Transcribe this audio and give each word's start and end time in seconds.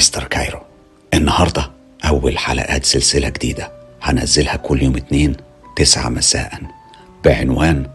مستر 0.00 0.24
كايرو. 0.24 0.60
النهاردة 1.14 1.70
أول 2.04 2.38
حلقات 2.38 2.84
سلسلة 2.84 3.28
جديدة. 3.28 3.72
هنزلها 4.02 4.56
كل 4.56 4.82
يوم 4.82 4.96
اتنين 4.96 5.36
تسعة 5.76 6.08
مساء. 6.08 6.60
بعنوان 7.24 7.90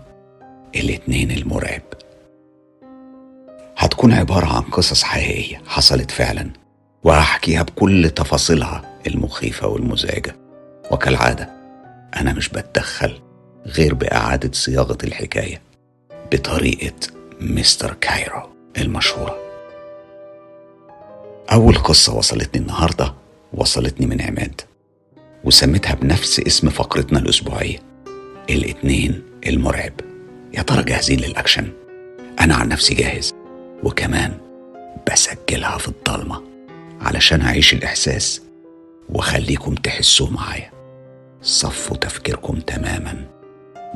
الاتنين 0.76 1.32
المرعب. 1.32 1.82
هتكون 3.78 4.14
عبارة 4.14 4.55
عن 4.55 4.62
قصص 4.62 5.04
حقيقية 5.04 5.62
حصلت 5.68 6.12
فعلا 6.12 6.49
وهحكيها 7.04 7.63
بكل 7.63 8.10
تفاصيلها 8.10 8.82
المخيفة 9.08 9.68
والمزعجة. 9.68 10.35
وكالعادة 10.91 11.49
أنا 12.16 12.34
مش 12.34 12.49
بتدخل 12.49 13.20
غير 13.66 13.94
بإعادة 13.94 14.52
صياغة 14.54 14.98
الحكاية 15.04 15.62
بطريقة 16.32 16.94
مستر 17.41 17.94
كايرو 17.94 18.49
المشهورة. 18.77 19.45
أول 21.52 21.76
قصة 21.76 22.16
وصلتني 22.16 22.62
النهاردة 22.62 23.13
وصلتني 23.54 24.05
من 24.05 24.22
عماد 24.22 24.62
وسميتها 25.44 25.94
بنفس 25.95 26.40
اسم 26.40 26.70
فقرتنا 26.70 27.20
الأسبوعية 27.20 27.80
الاتنين 28.49 29.23
المرعب 29.48 29.94
يا 30.54 30.62
ترى 30.62 30.84
جاهزين 30.84 31.20
للأكشن؟ 31.20 31.68
أنا 32.40 32.55
عن 32.55 32.70
نفسي 32.70 32.94
جاهز 32.94 33.34
وكمان 33.84 34.38
بسجلها 35.12 35.77
في 35.77 35.88
الضلمة 35.88 36.44
علشان 37.02 37.41
أعيش 37.41 37.73
الإحساس 37.73 38.41
وخليكم 39.10 39.76
تحسوا 39.76 40.29
معايا 40.29 40.71
صفوا 41.41 41.98
تفكيركم 41.98 42.60
تماما 42.60 43.26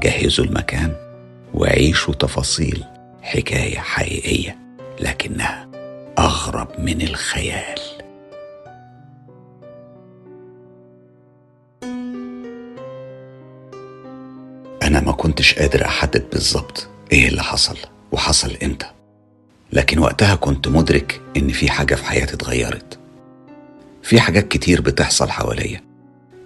جهزوا 0.03 0.45
المكان 0.45 0.93
وعيشوا 1.53 2.13
تفاصيل 2.13 2.83
حكاية 3.21 3.77
حقيقية 3.77 4.57
لكنها 4.99 5.68
أغرب 6.29 6.67
من 6.79 7.01
الخيال. 7.01 7.79
أنا 14.83 14.99
ما 15.01 15.11
كنتش 15.11 15.53
قادر 15.53 15.85
أحدد 15.85 16.29
بالظبط 16.31 16.87
إيه 17.11 17.27
اللي 17.27 17.43
حصل 17.43 17.77
وحصل 18.11 18.55
إمتى 18.63 18.85
لكن 19.73 19.99
وقتها 19.99 20.35
كنت 20.35 20.67
مدرك 20.67 21.21
إن 21.37 21.49
في 21.49 21.71
حاجة 21.71 21.95
في 21.95 22.05
حياتي 22.05 22.33
اتغيرت. 22.33 22.99
في 24.03 24.19
حاجات 24.19 24.47
كتير 24.47 24.81
بتحصل 24.81 25.29
حواليا. 25.29 25.81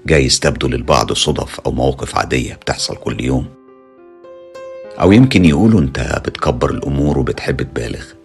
جايز 0.06 0.40
تبدو 0.40 0.68
للبعض 0.68 1.14
صدف 1.14 1.60
أو 1.60 1.72
مواقف 1.72 2.16
عادية 2.16 2.54
بتحصل 2.54 2.96
كل 2.96 3.22
يوم. 3.24 3.48
أو 5.02 5.12
يمكن 5.12 5.46
يقولوا 5.46 5.80
أنت 5.80 6.22
بتكبر 6.26 6.70
الأمور 6.70 7.18
وبتحب 7.20 7.62
تبالغ. 7.62 8.23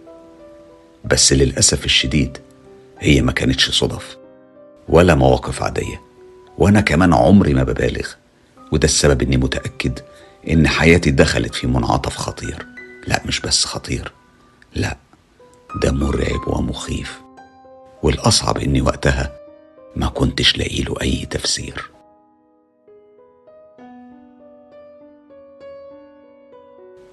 بس 1.05 1.33
للأسف 1.33 1.85
الشديد 1.85 2.37
هي 2.99 3.21
ما 3.21 3.31
كانتش 3.31 3.71
صدف 3.71 4.17
ولا 4.89 5.15
مواقف 5.15 5.63
عادية 5.63 6.01
وأنا 6.57 6.81
كمان 6.81 7.13
عمري 7.13 7.53
ما 7.53 7.63
ببالغ 7.63 8.07
وده 8.71 8.85
السبب 8.85 9.21
إني 9.21 9.37
متأكد 9.37 9.99
إن 10.49 10.67
حياتي 10.67 11.11
دخلت 11.11 11.55
في 11.55 11.67
منعطف 11.67 12.15
خطير. 12.17 12.65
لا 13.07 13.21
مش 13.25 13.39
بس 13.41 13.65
خطير 13.65 14.11
لا 14.75 14.97
ده 15.83 15.91
مرعب 15.91 16.47
ومخيف 16.47 17.19
والأصعب 18.03 18.57
إني 18.57 18.81
وقتها 18.81 19.33
ما 19.95 20.07
كنتش 20.07 20.57
لاقي 20.57 20.81
له 20.83 20.95
أي 21.01 21.27
تفسير. 21.31 21.89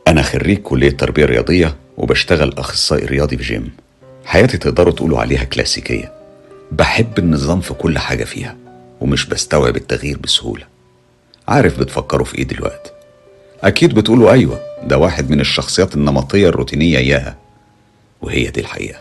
أنا 0.09 0.23
خريج 0.23 0.59
كلية 0.59 0.91
تربية 0.91 1.25
رياضية 1.25 1.77
وبشتغل 1.97 2.55
أخصائي 2.59 3.07
رياضي 3.07 3.37
في 3.37 3.43
جيم. 3.43 3.77
حياتي 4.27 4.59
تقدروا 4.59 4.93
تقولوا 4.93 5.21
عليها 5.21 5.45
كلاسيكية. 5.45 6.13
بحب 6.73 7.19
النظام 7.19 7.61
في 7.61 7.75
كل 7.75 7.99
حاجة 7.99 8.25
فيها 8.25 8.57
ومش 9.01 9.27
بستوعب 9.27 9.77
التغيير 9.77 10.19
بسهولة. 10.19 10.65
عارف 11.49 11.81
بتفكروا 11.81 12.25
في 12.25 12.39
إيه 12.39 12.45
دلوقتي؟ 12.45 12.91
أكيد 13.63 13.95
بتقولوا 13.95 14.33
أيوة 14.33 14.61
ده 14.85 14.99
واحد 14.99 15.31
من 15.31 15.41
الشخصيات 15.41 15.95
النمطية 15.95 16.49
الروتينية 16.49 16.99
إياها 16.99 17.37
وهي 18.23 18.47
دي 18.47 18.61
الحقيقة 18.61 18.99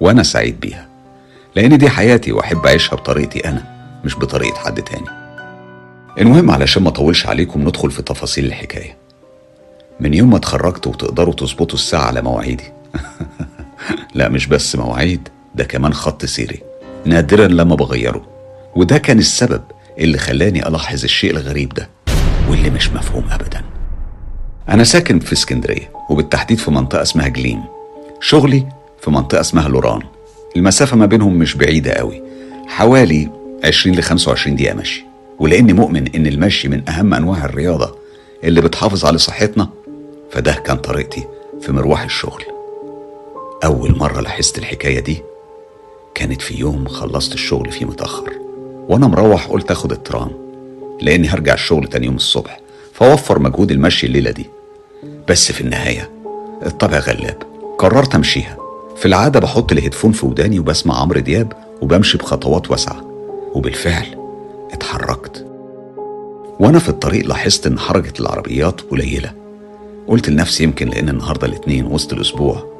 وأنا 0.00 0.22
سعيد 0.22 0.60
بيها. 0.60 0.88
لأن 1.54 1.78
دي 1.78 1.88
حياتي 1.88 2.32
وأحب 2.32 2.66
أعيشها 2.66 2.96
بطريقتي 2.96 3.48
أنا 3.48 3.64
مش 4.04 4.16
بطريقة 4.16 4.58
حد 4.58 4.82
تاني. 4.82 5.08
المهم 6.18 6.50
علشان 6.50 6.82
ما 6.82 6.88
أطولش 6.88 7.26
عليكم 7.26 7.60
ندخل 7.68 7.90
في 7.90 8.02
تفاصيل 8.02 8.44
الحكاية. 8.44 8.96
من 10.00 10.14
يوم 10.14 10.30
ما 10.30 10.36
اتخرجت 10.36 10.86
وتقدروا 10.86 11.34
تظبطوا 11.34 11.78
الساعة 11.78 12.02
على 12.06 12.22
مواعيدي. 12.22 12.72
لا 14.14 14.28
مش 14.28 14.46
بس 14.46 14.76
مواعيد 14.76 15.28
ده 15.54 15.64
كمان 15.64 15.94
خط 15.94 16.24
سيري. 16.24 16.62
نادرا 17.04 17.46
لما 17.46 17.74
بغيره. 17.74 18.26
وده 18.76 18.98
كان 18.98 19.18
السبب 19.18 19.62
اللي 19.98 20.18
خلاني 20.18 20.68
ألاحظ 20.68 21.04
الشيء 21.04 21.30
الغريب 21.30 21.68
ده 21.74 21.88
واللي 22.50 22.70
مش 22.70 22.90
مفهوم 22.90 23.24
أبدا. 23.30 23.62
أنا 24.68 24.84
ساكن 24.84 25.18
في 25.18 25.32
اسكندرية 25.32 25.90
وبالتحديد 26.10 26.58
في 26.58 26.70
منطقة 26.70 27.02
اسمها 27.02 27.28
جليم. 27.28 27.64
شغلي 28.20 28.66
في 29.00 29.10
منطقة 29.10 29.40
اسمها 29.40 29.68
لوران. 29.68 30.02
المسافة 30.56 30.96
ما 30.96 31.06
بينهم 31.06 31.34
مش 31.38 31.54
بعيدة 31.54 31.92
قوي. 31.92 32.22
حوالي 32.66 33.30
20 33.64 33.96
ل 33.96 34.02
25 34.02 34.56
دقيقة 34.56 34.74
مشي. 34.74 35.04
ولأني 35.38 35.72
مؤمن 35.72 36.14
إن 36.14 36.26
المشي 36.26 36.68
من 36.68 36.88
أهم 36.88 37.14
أنواع 37.14 37.44
الرياضة 37.44 37.96
اللي 38.44 38.60
بتحافظ 38.60 39.04
على 39.04 39.18
صحتنا 39.18 39.68
فده 40.30 40.52
كان 40.52 40.76
طريقتي 40.76 41.24
في 41.60 41.72
مروح 41.72 42.02
الشغل. 42.02 42.55
أول 43.64 43.96
مرة 43.98 44.20
لاحظت 44.20 44.58
الحكاية 44.58 45.00
دي؟ 45.00 45.22
كانت 46.14 46.42
في 46.42 46.54
يوم 46.54 46.88
خلصت 46.88 47.34
الشغل 47.34 47.70
فيه 47.72 47.86
متأخر 47.86 48.32
وأنا 48.88 49.06
مروح 49.06 49.46
قلت 49.46 49.70
أخد 49.70 49.92
الترام 49.92 50.30
لأني 51.00 51.28
هرجع 51.28 51.54
الشغل 51.54 51.86
تاني 51.86 52.06
يوم 52.06 52.16
الصبح 52.16 52.60
فوفر 52.92 53.38
مجهود 53.38 53.70
المشي 53.70 54.06
الليلة 54.06 54.30
دي. 54.30 54.46
بس 55.28 55.52
في 55.52 55.60
النهاية 55.60 56.10
الطبع 56.66 56.98
غلاب 56.98 57.42
قررت 57.78 58.14
أمشيها. 58.14 58.56
في 58.96 59.06
العادة 59.06 59.40
بحط 59.40 59.72
الهيدفون 59.72 60.12
في 60.12 60.26
وداني 60.26 60.58
وبسمع 60.58 61.00
عمرو 61.00 61.20
دياب 61.20 61.52
وبمشي 61.82 62.18
بخطوات 62.18 62.70
واسعة 62.70 63.04
وبالفعل 63.54 64.06
اتحركت. 64.72 65.46
وأنا 66.60 66.78
في 66.78 66.88
الطريق 66.88 67.26
لاحظت 67.26 67.66
إن 67.66 67.78
حركة 67.78 68.20
العربيات 68.20 68.80
قليلة. 68.80 69.32
قلت 70.08 70.28
لنفسي 70.28 70.64
يمكن 70.64 70.88
لأن 70.88 71.08
النهاردة 71.08 71.46
الاتنين 71.46 71.86
وسط 71.86 72.12
الأسبوع 72.12 72.75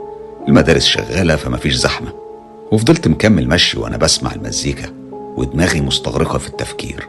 المدارس 0.48 0.84
شغالة 0.84 1.36
فمفيش 1.36 1.74
زحمة. 1.74 2.12
وفضلت 2.72 3.08
مكمل 3.08 3.48
مشي 3.48 3.78
وأنا 3.78 3.96
بسمع 3.96 4.32
المزيكا 4.32 4.92
ودماغي 5.36 5.80
مستغرقة 5.80 6.38
في 6.38 6.48
التفكير. 6.48 7.08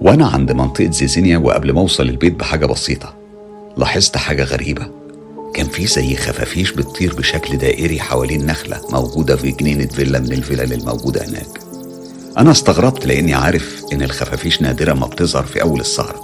وأنا 0.00 0.26
عند 0.26 0.52
منطقة 0.52 0.90
زيزينيا 0.90 1.38
وقبل 1.38 1.72
ما 1.72 1.80
أوصل 1.80 2.02
البيت 2.02 2.34
بحاجة 2.34 2.66
بسيطة. 2.66 3.14
لاحظت 3.76 4.16
حاجة 4.16 4.44
غريبة. 4.44 4.90
كان 5.54 5.66
في 5.66 5.86
زي 5.86 6.16
خفافيش 6.16 6.72
بتطير 6.72 7.14
بشكل 7.14 7.58
دائري 7.58 8.00
حوالين 8.00 8.46
نخلة 8.46 8.80
موجودة 8.90 9.36
في 9.36 9.50
جنينة 9.50 9.86
فيلا 9.86 10.18
من 10.18 10.32
الفلل 10.32 10.72
الموجودة 10.72 11.24
هناك. 11.24 11.60
أنا 12.38 12.50
استغربت 12.50 13.06
لأني 13.06 13.34
عارف 13.34 13.82
إن 13.92 14.02
الخفافيش 14.02 14.62
نادرا 14.62 14.94
ما 14.94 15.06
بتظهر 15.06 15.46
في 15.46 15.62
أول 15.62 15.80
السهرة. 15.80 16.20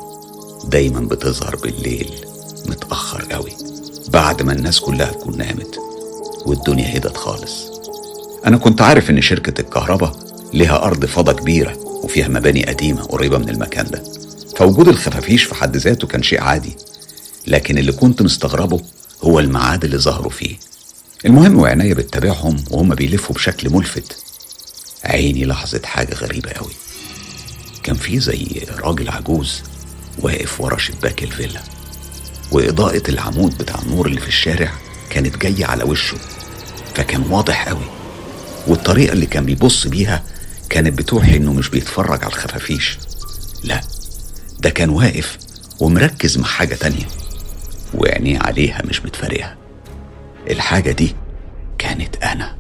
دايما 0.69 1.01
بتظهر 1.01 1.57
بالليل 1.57 2.11
متأخر 2.69 3.25
قوي 3.33 3.53
بعد 4.09 4.43
ما 4.43 4.53
الناس 4.53 4.81
كلها 4.81 5.13
تكون 5.13 5.37
نامت. 5.39 5.79
والدنيا 6.47 6.97
هدت 6.97 7.17
خالص. 7.17 7.67
أنا 8.47 8.57
كنت 8.57 8.83
عارف 8.83 9.11
إن 9.11 9.21
شركة 9.23 9.61
الكهرباء 9.61 10.17
لها 10.55 10.85
أرض 10.85 11.05
فضا 11.05 11.33
كبيرة 11.33 11.77
وفيها 12.05 12.29
مباني 12.29 12.65
قديمة 12.65 13.03
قريبة 13.03 13.39
من 13.39 13.49
المكان 13.49 13.87
ده. 13.87 14.03
فوجود 14.57 14.89
الخفافيش 14.89 15.45
في 15.45 15.55
حد 15.55 15.77
ذاته 15.77 16.07
كان 16.07 16.23
شيء 16.23 16.41
عادي 16.41 16.77
لكن 17.47 17.79
اللي 17.79 17.93
كنت 17.93 18.23
مستغربه 18.23 18.81
هو 19.23 19.41
الميعاد 19.41 19.85
اللي 19.85 19.99
ظهروا 19.99 20.31
فيه. 20.31 20.57
المهم 21.27 21.59
وعناية 21.59 21.95
بتتابعهم 21.95 22.65
وهم 22.71 22.95
بيلفوا 22.95 23.35
بشكل 23.35 23.71
ملفت. 23.71 24.17
عيني 25.05 25.45
لاحظت 25.45 25.87
حاجة 25.87 26.15
غريبة 26.15 26.51
قوي. 26.51 26.73
كان 27.83 27.97
في 27.97 28.21
زي 28.21 28.47
راجل 28.79 29.09
عجوز 29.09 29.63
واقف 30.19 30.61
ورا 30.61 30.79
شباك 30.79 31.23
الفيلا 31.23 31.61
وإضاءة 32.53 33.03
العمود 33.09 33.59
بتاع 33.59 33.81
النور 33.83 34.07
اللي 34.07 34.21
في 34.21 34.29
الشارع 34.29 34.73
كانت 35.11 35.37
جاية 35.37 35.67
على 35.67 35.85
وشه. 35.85 36.17
فكان 36.97 37.23
واضح 37.31 37.69
قوي. 37.69 37.85
والطريقة 38.67 39.13
اللي 39.13 39.27
كان 39.27 39.45
بيبص 39.45 39.87
بيها 39.87 40.23
كانت 40.71 40.99
بتوحي 40.99 41.37
إنه 41.37 41.53
مش 41.53 41.69
بيتفرج 41.69 42.25
على 42.25 42.33
الخفافيش. 42.33 42.99
لا 43.65 43.81
ده 44.61 44.71
كان 44.71 44.91
واقف 44.91 45.39
ومركز 45.81 46.39
مع 46.39 46.47
حاجة 46.47 46.75
تانية. 46.75 47.07
وعينيه 47.95 48.39
عليها 48.39 48.83
مش 48.85 49.01
بتفارقها 49.01 49.57
الحاجة 50.51 50.93
دي 50.93 51.15
كانت 51.79 52.17
أنا. 52.17 52.57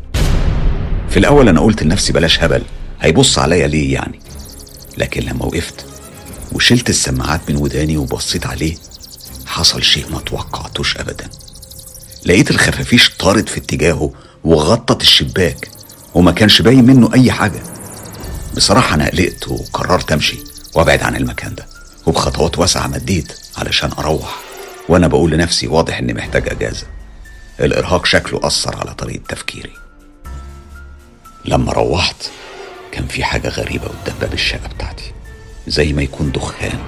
في 1.08 1.16
الأول 1.16 1.48
أنا 1.48 1.60
قلت 1.60 1.82
لنفسي 1.82 2.12
بلاش 2.12 2.40
هبل 2.40 2.62
هيبص 3.00 3.38
عليا 3.38 3.66
ليه 3.66 3.94
يعني؟ 3.94 4.20
لكن 4.98 5.22
لما 5.22 5.44
وقفت 5.44 5.84
وشلت 6.52 6.90
السماعات 6.90 7.50
من 7.50 7.56
وداني 7.56 7.96
وبصيت 7.96 8.46
عليه 8.46 8.76
حصل 9.46 9.82
شيء 9.82 10.10
ما 10.12 10.20
توقعتوش 10.20 10.96
أبدا. 10.96 11.28
لقيت 12.26 12.50
الخفافيش 12.50 13.10
طارت 13.18 13.48
في 13.48 13.58
اتجاهه 13.58 14.12
وغطت 14.46 15.02
الشباك 15.02 15.68
وما 16.14 16.32
كانش 16.32 16.62
باين 16.62 16.84
منه 16.84 17.14
أي 17.14 17.32
حاجة. 17.32 17.62
بصراحة 18.56 18.94
أنا 18.94 19.08
قلقت 19.08 19.48
وقررت 19.48 20.12
أمشي 20.12 20.38
وأبعد 20.74 21.02
عن 21.02 21.16
المكان 21.16 21.54
ده 21.54 21.66
وبخطوات 22.06 22.58
واسعة 22.58 22.86
مديت 22.86 23.32
علشان 23.56 23.90
أروح. 23.98 24.40
وأنا 24.88 25.06
بقول 25.08 25.30
لنفسي 25.30 25.66
واضح 25.66 25.98
إني 25.98 26.12
محتاج 26.14 26.48
أجازة. 26.48 26.86
الإرهاق 27.60 28.06
شكله 28.06 28.40
أثر 28.46 28.76
على 28.76 28.94
طريقة 28.94 29.22
تفكيري. 29.28 29.72
لما 31.44 31.72
روحت 31.72 32.30
كان 32.92 33.06
في 33.06 33.24
حاجة 33.24 33.48
غريبة 33.48 33.84
قدام 33.84 34.14
باب 34.20 34.32
الشقة 34.32 34.68
بتاعتي 34.68 35.12
زي 35.68 35.92
ما 35.92 36.02
يكون 36.02 36.32
دخان 36.32 36.78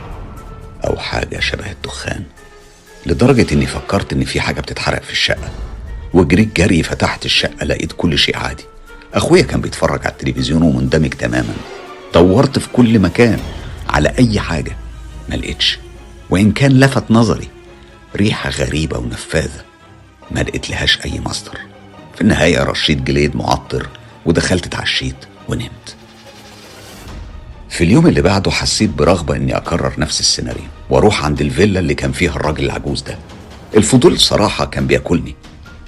أو 0.87 0.97
حاجة 0.97 1.41
شبه 1.41 1.71
الدخان 1.71 2.25
لدرجة 3.07 3.55
إني 3.55 3.67
فكرت 3.67 4.13
إن 4.13 4.25
في 4.25 4.41
حاجة 4.41 4.61
بتتحرق 4.61 5.03
في 5.03 5.13
الشقة. 5.13 5.51
وجريت 6.15 6.57
جري 6.57 6.83
فتحت 6.83 7.25
الشقة 7.25 7.65
لقيت 7.65 7.93
كل 7.93 8.19
شيء 8.19 8.37
عادي. 8.37 8.65
أخويا 9.15 9.43
كان 9.43 9.61
بيتفرج 9.61 10.01
على 10.07 10.13
التلفزيون 10.13 10.63
ومندمج 10.63 11.11
تماما. 11.11 11.55
دورت 12.15 12.59
في 12.59 12.69
كل 12.73 12.99
مكان 12.99 13.39
على 13.89 14.13
أي 14.19 14.41
حاجة. 14.41 14.77
ما 15.29 15.35
لقيتش. 15.35 15.79
وإن 16.31 16.53
كان 16.53 16.81
لفت 16.81 17.11
نظري 17.11 17.49
ريحة 18.17 18.51
غريبة 18.51 18.99
ونفاذة 18.99 19.63
ما 20.31 20.41
لقيت 20.41 20.71
لهاش 20.71 20.99
أي 21.05 21.21
مصدر. 21.21 21.59
في 22.15 22.21
النهاية 22.21 22.63
رشيت 22.63 22.99
جليد 23.03 23.37
معطر 23.37 23.89
ودخلت 24.27 24.67
اتعشيت 24.67 25.17
ونمت. 25.49 25.97
في 27.69 27.85
اليوم 27.85 28.07
اللي 28.07 28.23
بعده 28.23 28.51
حسيت 28.51 28.91
برغبة 28.91 29.37
إني 29.37 29.57
أكرر 29.57 29.93
نفس 29.99 30.21
السيناريو 30.21 30.65
وأروح 30.91 31.25
عند 31.25 31.41
الفيلا 31.41 31.81
اللي 31.81 31.95
كان 31.95 32.13
فيها 32.13 32.31
الراجل 32.31 32.65
العجوز 32.65 33.03
ده. 33.03 33.19
الفضول 33.77 34.19
صراحة 34.19 34.65
كان 34.65 34.87
بياكلني. 34.87 35.35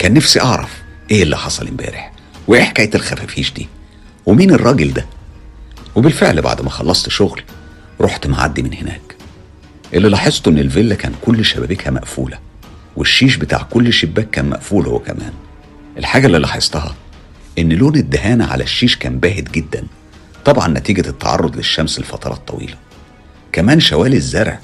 كان 0.00 0.14
نفسي 0.14 0.40
أعرف 0.40 0.82
إيه 1.10 1.22
اللي 1.22 1.36
حصل 1.36 1.68
امبارح 1.68 2.12
وإيه 2.48 2.62
حكاية 2.62 2.90
الخفافيش 2.94 3.52
دي 3.52 3.68
ومين 4.26 4.50
الراجل 4.50 4.92
ده؟ 4.92 5.06
وبالفعل 5.94 6.42
بعد 6.42 6.62
ما 6.62 6.70
خلصت 6.70 7.08
شغل 7.08 7.42
رحت 8.00 8.26
معدي 8.26 8.62
من 8.62 8.74
هناك. 8.74 9.00
اللي 9.94 10.08
لاحظته 10.08 10.48
إن 10.48 10.58
الفيلا 10.58 10.94
كان 10.94 11.12
كل 11.22 11.44
شبابيكها 11.44 11.90
مقفولة 11.90 12.38
والشيش 12.96 13.36
بتاع 13.36 13.62
كل 13.62 13.92
شباك 13.92 14.30
كان 14.30 14.50
مقفول 14.50 14.86
هو 14.86 14.98
كمان. 14.98 15.32
الحاجة 15.98 16.26
اللي 16.26 16.38
لاحظتها 16.38 16.94
إن 17.58 17.72
لون 17.72 17.96
الدهانة 17.96 18.46
على 18.46 18.64
الشيش 18.64 18.96
كان 18.96 19.18
باهت 19.18 19.50
جدا. 19.50 19.86
طبعا 20.44 20.68
نتيجة 20.68 21.08
التعرض 21.08 21.56
للشمس 21.56 22.00
لفترات 22.00 22.48
طويلة. 22.48 22.76
كمان 23.52 23.80
شوال 23.80 24.14
الزرع 24.14 24.60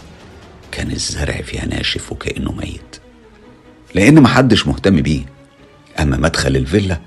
كان 0.73 0.91
الزرع 0.91 1.43
فيها 1.43 1.67
ناشف 1.67 2.13
وكأنه 2.13 2.53
ميت. 2.53 3.06
لأن 3.97 4.21
محدش 4.23 4.67
مهتم 4.67 5.01
بيه. 5.01 5.25
أما 6.01 6.17
مدخل 6.17 6.57
الفيلا 6.57 7.01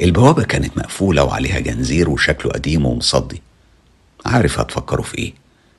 البوابة 0.00 0.42
كانت 0.44 0.78
مقفولة 0.78 1.24
وعليها 1.24 1.60
جنزير 1.60 2.10
وشكله 2.10 2.52
قديم 2.52 2.86
ومصدي. 2.86 3.42
عارف 4.26 4.60
هتفكروا 4.60 5.04
في 5.04 5.18
إيه؟ 5.18 5.32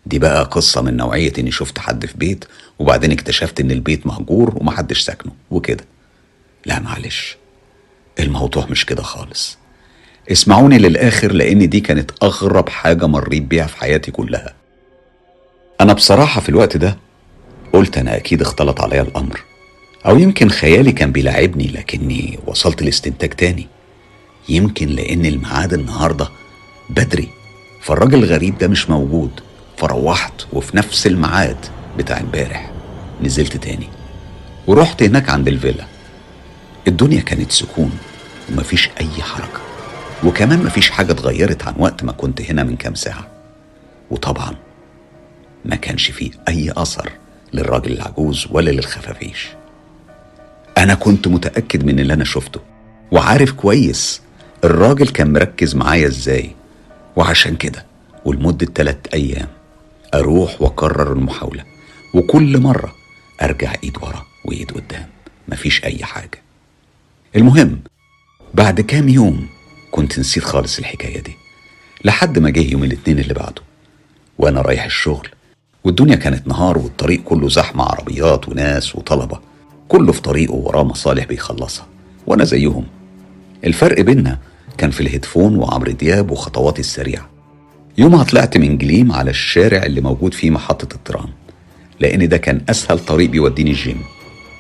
دي 0.06 0.20
بقى 0.20 0.44
قصة 0.44 0.82
من 0.82 0.98
نوعية 0.98 1.34
إني 1.40 1.52
شفت 1.52 1.80
حد 1.80 2.06
في 2.06 2.18
بيت 2.18 2.46
وبعدين 2.80 3.12
اكتشفت 3.12 3.60
إن 3.60 3.72
البيت 3.72 4.08
مهجور 4.08 4.54
ومحدش 4.56 5.02
ساكنه 5.02 5.32
وكده. 5.52 5.86
لا 6.66 6.80
معلش 6.80 7.38
الموضوع 8.20 8.66
مش 8.66 8.86
كده 8.86 9.04
خالص. 9.04 9.58
اسمعوني 10.32 10.78
للآخر 10.78 11.32
لأن 11.32 11.70
دي 11.70 11.80
كانت 11.80 12.12
أغرب 12.24 12.70
حاجة 12.70 13.08
مريت 13.08 13.44
بيها 13.44 13.68
في 13.68 13.78
حياتي 13.78 14.12
كلها. 14.12 14.54
أنا 15.82 15.94
بصراحة 15.94 16.42
في 16.42 16.50
الوقت 16.50 16.78
ده 16.78 16.98
قلت 17.74 17.98
أنا 17.98 18.16
أكيد 18.18 18.42
اختلط 18.42 18.82
عليا 18.82 19.02
الأمر. 19.02 19.44
أو 20.06 20.18
يمكن 20.18 20.50
خيالي 20.50 20.92
كان 20.92 21.12
بيلعبني 21.12 21.68
لكني 21.68 22.40
وصلت 22.48 22.84
لاستنتاج 22.84 23.30
تاني. 23.30 23.68
يمكن 24.50 24.88
لأن 24.88 25.26
الميعاد 25.26 25.74
النهاردة 25.74 26.30
بدري 26.90 27.30
فالراجل 27.82 28.24
الغريب 28.24 28.58
ده 28.58 28.68
مش 28.68 28.90
موجود 28.90 29.32
فروحت 29.78 30.34
وفي 30.54 30.78
نفس 30.78 31.08
الميعاد 31.08 31.58
بتاع 31.98 32.20
امبارح 32.20 32.72
نزلت 33.22 33.58
تاني. 33.58 33.88
ورحت 34.68 35.04
هناك 35.04 35.30
عند 35.30 35.48
الفيلا. 35.48 35.86
الدنيا 36.88 37.22
كانت 37.22 37.52
سكون 37.52 37.92
ومفيش 38.52 38.90
أي 39.02 39.22
حركة. 39.22 39.60
وكمان 40.24 40.64
مفيش 40.64 40.90
حاجة 40.90 41.12
اتغيرت 41.12 41.68
عن 41.68 41.74
وقت 41.78 42.04
ما 42.04 42.12
كنت 42.12 42.42
هنا 42.42 42.64
من 42.64 42.76
كام 42.76 42.96
ساعة. 42.96 43.28
وطبعا 44.12 44.56
ما 45.66 45.76
كانش 45.76 46.12
فيه 46.12 46.32
أي 46.48 46.74
أثر 46.78 47.10
للراجل 47.54 47.92
العجوز 47.92 48.48
ولا 48.52 48.72
للخفافيش. 48.72 49.48
أنا 50.78 50.94
كنت 50.94 51.28
متأكد 51.28 51.84
من 51.86 52.00
اللي 52.00 52.14
أنا 52.14 52.24
شفته 52.24 52.60
وعارف 53.12 53.52
كويس 53.52 54.22
الراجل 54.64 55.08
كان 55.08 55.34
مركز 55.34 55.76
معايا 55.76 56.08
إزاي. 56.08 56.52
وعشان 57.16 57.56
كده 57.56 57.86
ولمدة 58.26 58.66
تلات 58.66 59.08
أيام 59.14 59.48
أروح 60.14 60.62
وأكرر 60.62 61.14
المحاولة 61.14 61.64
وكل 62.14 62.60
مرة 62.60 62.96
أرجع 63.42 63.74
إيد 63.84 63.98
ورا 64.02 64.26
وإيد 64.46 64.72
قدام 64.72 65.08
مفيش 65.48 65.84
أي 65.86 66.04
حاجة. 66.04 66.42
المهم 67.36 67.80
بعد 68.54 68.82
كام 68.82 69.10
يوم 69.10 69.48
كنت 69.92 70.20
نسيت 70.20 70.44
خالص 70.44 70.80
الحكاية 70.80 71.20
دي 71.20 71.34
لحد 72.06 72.40
ما 72.40 72.50
جه 72.50 72.72
يوم 72.72 72.84
الاثنين 72.84 73.20
اللي 73.20 73.34
بعده 73.34 73.62
وأنا 74.38 74.62
رايح 74.62 74.86
الشغل 74.86 75.28
والدنيا 75.84 76.16
كانت 76.16 76.48
نهار 76.48 76.78
والطريق 76.78 77.24
كله 77.24 77.50
زحمة 77.50 77.84
عربيات 77.84 78.50
وناس 78.50 78.96
وطلبة. 78.96 79.40
كله 79.88 80.12
في 80.12 80.22
طريقه 80.22 80.54
وراه 80.54 80.84
مصالح 80.84 81.26
بيخلصها 81.26 81.88
وأنا 82.28 82.44
زيهم. 82.44 82.86
الفرق 83.66 84.02
بينا 84.02 84.40
كان 84.78 84.92
في 84.92 85.02
ال 85.02 85.07
headphone 85.07 85.56
وعمرو 85.56 85.92
دياب 85.92 86.32
وخطواتي 86.32 86.80
السريعة. 86.82 87.30
يومها 87.98 88.24
طلعت 88.24 88.58
من 88.58 88.78
جليم 88.78 89.12
على 89.12 89.32
الشارع 89.32 89.84
اللي 89.84 90.02
موجود 90.02 90.34
فيه 90.34 90.50
محطة 90.50 90.96
الترام 90.96 91.30
لأن 92.00 92.28
ده 92.30 92.38
كان 92.38 92.62
أسهل 92.70 93.00
طريق 93.00 93.30
بيوديني 93.30 93.72
الجيم. 93.72 94.02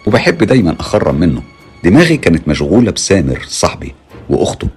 وبحب 0.07 0.37
دايما 0.37 0.75
أخرم 0.79 1.15
منه. 1.15 1.41
دماغي 1.83 2.17
كانت 2.17 2.47
مشغولة 2.47 2.91
بسامر 2.91 3.45
صاحبي 3.47 3.93
وأخته 4.29 4.67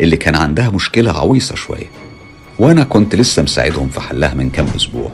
اللي 0.00 0.16
كان 0.16 0.34
عندها 0.34 0.70
مشكلة 0.70 1.12
عويصة 1.12 1.54
شوية. 1.54 1.86
وأنا 2.58 2.84
كنت 2.84 3.14
لسه 3.14 3.42
مساعدهم 3.42 3.88
في 3.88 4.00
حلها 4.00 4.34
من 4.34 4.50
كام 4.50 4.66
أسبوع. 4.76 5.10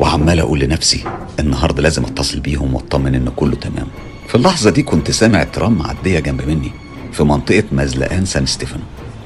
وعمال 0.00 0.40
أقول 0.40 0.60
لنفسي 0.60 1.04
النهاردة 1.40 1.82
لازم 1.82 2.04
أتصل 2.04 2.40
بيهم 2.40 2.74
وأطمن 2.74 3.14
إن 3.14 3.28
كله 3.36 3.56
تمام. 3.56 3.86
في 4.28 4.34
اللحظة 4.34 4.70
دي 4.70 4.82
كنت 4.82 5.10
سامع 5.10 5.42
ترام 5.42 5.72
معدية 5.72 6.20
جنب 6.20 6.42
مني 6.48 6.70
في 7.12 7.24
منطقة 7.24 7.64
مزلقان 7.72 8.24
سان 8.24 8.46
ستيفانو. 8.46 8.82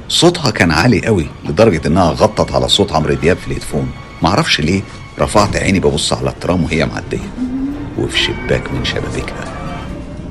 صوتها 0.08 0.50
كان 0.50 0.70
عالي 0.70 1.06
قوي 1.06 1.26
لدرجة 1.48 1.88
إنها 1.88 2.10
غطت 2.10 2.52
على 2.52 2.68
صوت 2.68 2.92
عمرو 2.92 3.14
دياب 3.14 3.36
في 3.36 3.46
ال 3.46 3.50
headphone. 3.50 3.88
معرفش 4.22 4.60
ليه 4.60 4.82
رفعت 5.18 5.56
عيني 5.56 5.80
ببص 5.80 6.12
على 6.12 6.30
الترام 6.30 6.64
وهي 6.64 6.86
معدية. 6.86 7.28
وفي 7.98 8.18
شباك 8.18 8.72
من 8.72 8.84
شبابيكها 8.84 9.44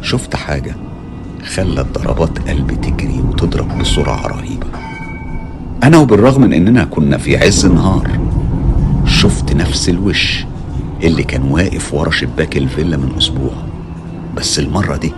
شفت 0.02 0.36
حاجة 0.36 0.76
خلت 1.56 2.00
ضربات 2.00 2.50
قلبي 2.50 2.76
تجري 2.76 3.20
وتضرب 3.20 3.78
بسرعة 3.80 4.28
رهيبة. 4.28 4.68
أنا 5.84 5.98
وبالرغم 5.98 6.42
من 6.42 6.54
إننا 6.54 6.84
كنا 6.84 7.18
في 7.18 7.38
عز 7.38 7.66
النهار 7.66 8.20
نفس 9.54 9.90
الوش 9.90 10.46
اللي 11.04 11.24
كان 11.24 11.42
واقف 11.42 11.94
ورا 11.94 12.12
شباك 12.12 12.58
الفيلا 12.58 12.98
من 12.98 13.18
أسبوع. 13.18 13.54
بس 14.36 14.60
المرة 14.60 14.98
دي 14.98 15.14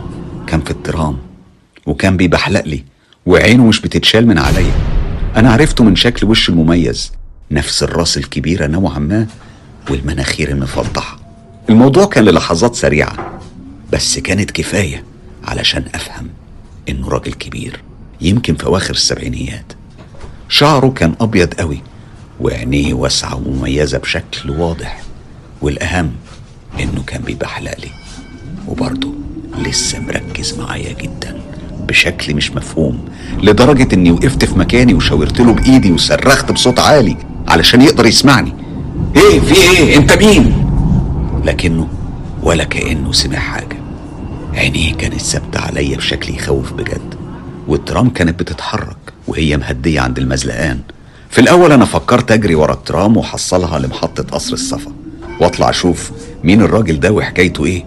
كان 0.48 0.62
في 0.62 0.72
الترام 0.72 1.18
وكان 1.86 2.18
بيبحلق 2.18 2.66
لي 2.66 2.84
وعينه 3.26 3.66
مش 3.68 3.82
بتتشال 3.82 4.28
من 4.28 4.38
عليا. 4.38 4.74
أنا 5.36 5.52
عرفته 5.52 5.84
من 5.84 5.96
شكل 5.96 6.28
وشه 6.28 6.52
المميز 6.52 7.12
نفس 7.52 7.84
الراس 7.84 8.18
الكبيرة 8.18 8.68
نوعا 8.68 9.00
ما 9.00 9.28
والمناخير 9.90 10.50
المفضحة. 10.50 11.20
الموضوع 11.70 12.06
كان 12.06 12.24
للحظات 12.26 12.76
سريعة 12.76 13.40
بس 13.94 14.20
كانت 14.20 14.52
كفاية 14.52 15.04
علشان 15.44 15.86
أفهم 15.96 16.30
إنه 16.90 17.10
راجل 17.10 17.34
كبير 17.34 17.80
يمكن 18.22 18.56
في 18.56 18.66
أواخر 18.66 18.94
السبعينيات. 18.94 19.74
شعره 20.50 20.90
كان 20.90 21.16
أبيض 21.22 21.54
قوي 21.54 21.82
وعينيه 22.42 22.94
واسعة 22.94 23.36
ومميزة 23.36 23.98
بشكل 23.98 24.50
واضح. 24.50 25.02
والأهم 25.62 26.12
إنه 26.80 27.04
كان 27.08 27.22
بيبحلق 27.22 27.76
لي 27.80 27.90
وبرضه 28.68 29.14
لسه 29.58 30.00
مركز 30.00 30.54
معايا 30.60 30.94
جدا 30.94 31.38
بشكل 31.88 32.34
مش 32.36 32.52
مفهوم 32.52 33.06
لدرجة 33.42 33.88
إني 33.96 34.12
وقفت 34.12 34.46
في 34.46 34.60
مكاني 34.60 34.94
وشاورت 34.94 35.40
له 35.42 35.54
بإيدي 35.54 35.92
وصرخت 35.92 36.52
بصوت 36.52 36.80
عالي 36.80 37.18
علشان 37.48 37.82
يقدر 37.82 38.06
يسمعني. 38.06 38.54
إيه؟ 39.16 39.40
في 39.40 39.54
إيه؟ 39.56 39.98
أنت 39.98 40.14
مين؟ 40.14 40.66
لكنه 41.46 41.88
ولا 42.44 42.64
كأنه 42.64 43.12
سمع 43.12 43.40
حاجة. 43.40 43.78
عينيه 44.54 44.94
كانت 44.94 45.22
ثابتة 45.22 45.60
عليا 45.60 45.98
بشكل 45.98 46.34
يخوف 46.34 46.74
بجد 46.74 47.16
والترام 47.68 48.10
كانت 48.10 48.40
بتتحرك 48.40 48.98
وهي 49.28 49.58
مهدية 49.58 50.02
عند 50.02 50.18
المزلقان. 50.18 50.80
في 51.30 51.42
الأول 51.42 51.72
أنا 51.72 51.86
فكرت 51.86 52.32
أجري 52.32 52.56
ورا 52.56 52.74
الترام 52.74 53.18
وحصلها 53.18 53.80
لمحطة 53.80 54.24
قصر 54.24 54.54
الصفا 54.54 54.92
وأطلع 55.42 55.70
أشوف 55.70 56.12
مين 56.44 56.62
الراجل 56.62 57.00
ده 57.00 57.12
وحكايته 57.12 57.66
إيه. 57.66 57.86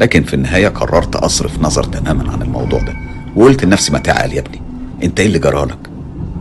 لكن 0.00 0.22
في 0.22 0.34
النهاية 0.34 0.68
قررت 0.68 1.16
أصرف 1.16 1.58
نظر 1.60 1.84
تماما 1.84 2.32
عن 2.32 2.42
الموضوع 2.42 2.80
ده 2.80 2.94
وقلت 3.36 3.64
لنفسي 3.64 3.92
ما 3.92 3.98
تعال 3.98 4.32
يا 4.32 4.40
ابني 4.40 4.62
أنت 5.02 5.20
إيه 5.20 5.26
اللي 5.26 5.38
جرالك 5.38 5.78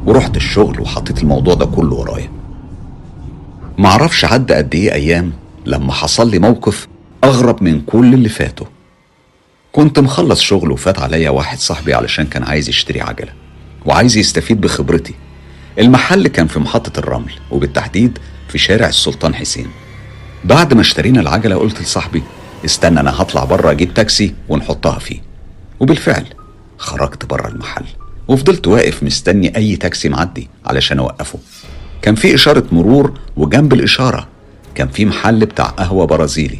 ورحت 0.06 0.38
الشغل 0.38 0.82
وحطيت 0.82 1.22
الموضوع 1.24 1.54
ده 1.54 1.65
كله 1.65 1.96
ورايا. 1.96 2.30
معرفش 3.77 4.25
عدى 4.25 4.54
قد 4.54 4.75
إيه 4.75 4.94
أيام 4.94 5.32
لما 5.65 5.94
حصل 5.94 6.30
لي 6.32 6.39
موقف 6.39 6.88
أغرب 7.24 7.63
من 7.63 7.82
كل 7.82 8.13
اللي 8.13 8.30
فاتوا. 8.30 8.68
كنت 9.72 10.00
مخلص 10.00 10.42
شغل 10.42 10.72
وفات 10.72 11.00
عليا 11.00 11.30
واحد 11.30 11.60
صاحبي 11.60 11.94
علشان 11.94 12.25
كان 12.25 12.44
عايز 12.44 12.70
يشتري 12.70 13.01
عجلة 13.01 13.32
وعايز 13.86 14.18
يستفيد 14.18 14.62
بخبرتي. 14.62 15.13
المحل 15.79 16.27
كان 16.27 16.48
في 16.48 16.60
محطة 16.60 17.00
الرمل 17.00 17.32
وبالتحديد 17.51 18.17
في 18.48 18.58
شارع 18.58 18.88
السلطان 18.88 19.36
حسين. 19.36 19.67
بعد 20.44 20.74
ما 20.74 20.82
اشترينا 20.82 21.22
العجلة 21.22 21.55
قلت 21.55 21.82
لصاحبي 21.82 22.24
استنى 22.65 23.00
أنا 23.00 23.22
هطلع 23.22 23.44
بره 23.44 23.72
أجيب 23.72 23.94
تاكسي 23.94 24.36
ونحطها 24.50 25.00
فيه. 25.00 25.22
وبالفعل 25.79 26.25
خرجت 26.77 27.25
بره 27.25 27.48
المحل 27.48 27.86
وفضلت 28.27 28.67
واقف 28.67 29.03
مستني 29.03 29.58
أي 29.58 29.75
تاكسي 29.75 30.10
معدي 30.10 30.50
علشان 30.65 31.00
أوقفه. 31.00 31.39
كان 32.01 32.15
في 32.15 32.36
إشارة 32.36 32.63
مرور 32.72 33.20
وجنب 33.38 33.74
الإشارة 33.74 34.27
كان 34.75 34.88
في 34.88 35.05
محل 35.05 35.46
بتاع 35.46 35.65
قهوة 35.65 36.05
برازيلي. 36.05 36.60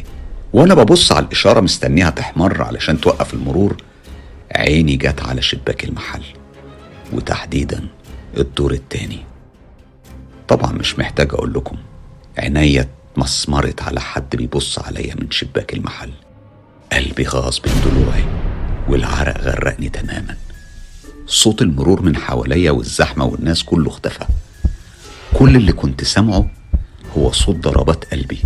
وأنا 0.52 0.74
ببص 0.74 1.12
على 1.12 1.24
الإشارة 1.26 1.60
مستنيها 1.60 2.10
تحمر 2.10 2.62
علشان 2.62 3.00
توقف 3.00 3.34
المرور 3.34 3.76
عيني 4.54 4.96
جت 4.96 5.22
على 5.22 5.42
شباك 5.42 5.84
المحل. 5.84 6.22
وتحديدا 7.12 7.84
الدور 8.36 8.72
التاني. 8.72 9.24
طبعا 10.48 10.72
مش 10.72 10.98
محتاج 10.98 11.34
أقول 11.34 11.52
لكم 11.52 11.76
عينيا 12.38 12.88
اتمسمرت 13.12 13.82
على 13.82 14.00
حد 14.00 14.36
بيبص 14.36 14.78
عليا 14.78 15.14
من 15.14 15.30
شباك 15.30 15.74
المحل. 15.74 16.10
قلبي 16.92 17.26
غاص 17.26 17.60
بين 17.60 17.72
ضلوعي 17.84 18.24
والعرق 18.88 19.40
غرقني 19.40 19.88
تماما. 19.88 20.36
صوت 21.26 21.62
المرور 21.62 22.02
من 22.02 22.16
حواليا 22.16 22.70
والزحمة 22.70 23.24
والناس 23.24 23.62
كله 23.64 23.88
اختفى. 23.90 24.24
كل 25.34 25.56
اللي 25.56 25.72
كنت 25.72 26.04
سامعه 26.04 26.50
هو 27.16 27.32
صوت 27.32 27.56
ضربات 27.56 28.04
قلبي 28.04 28.38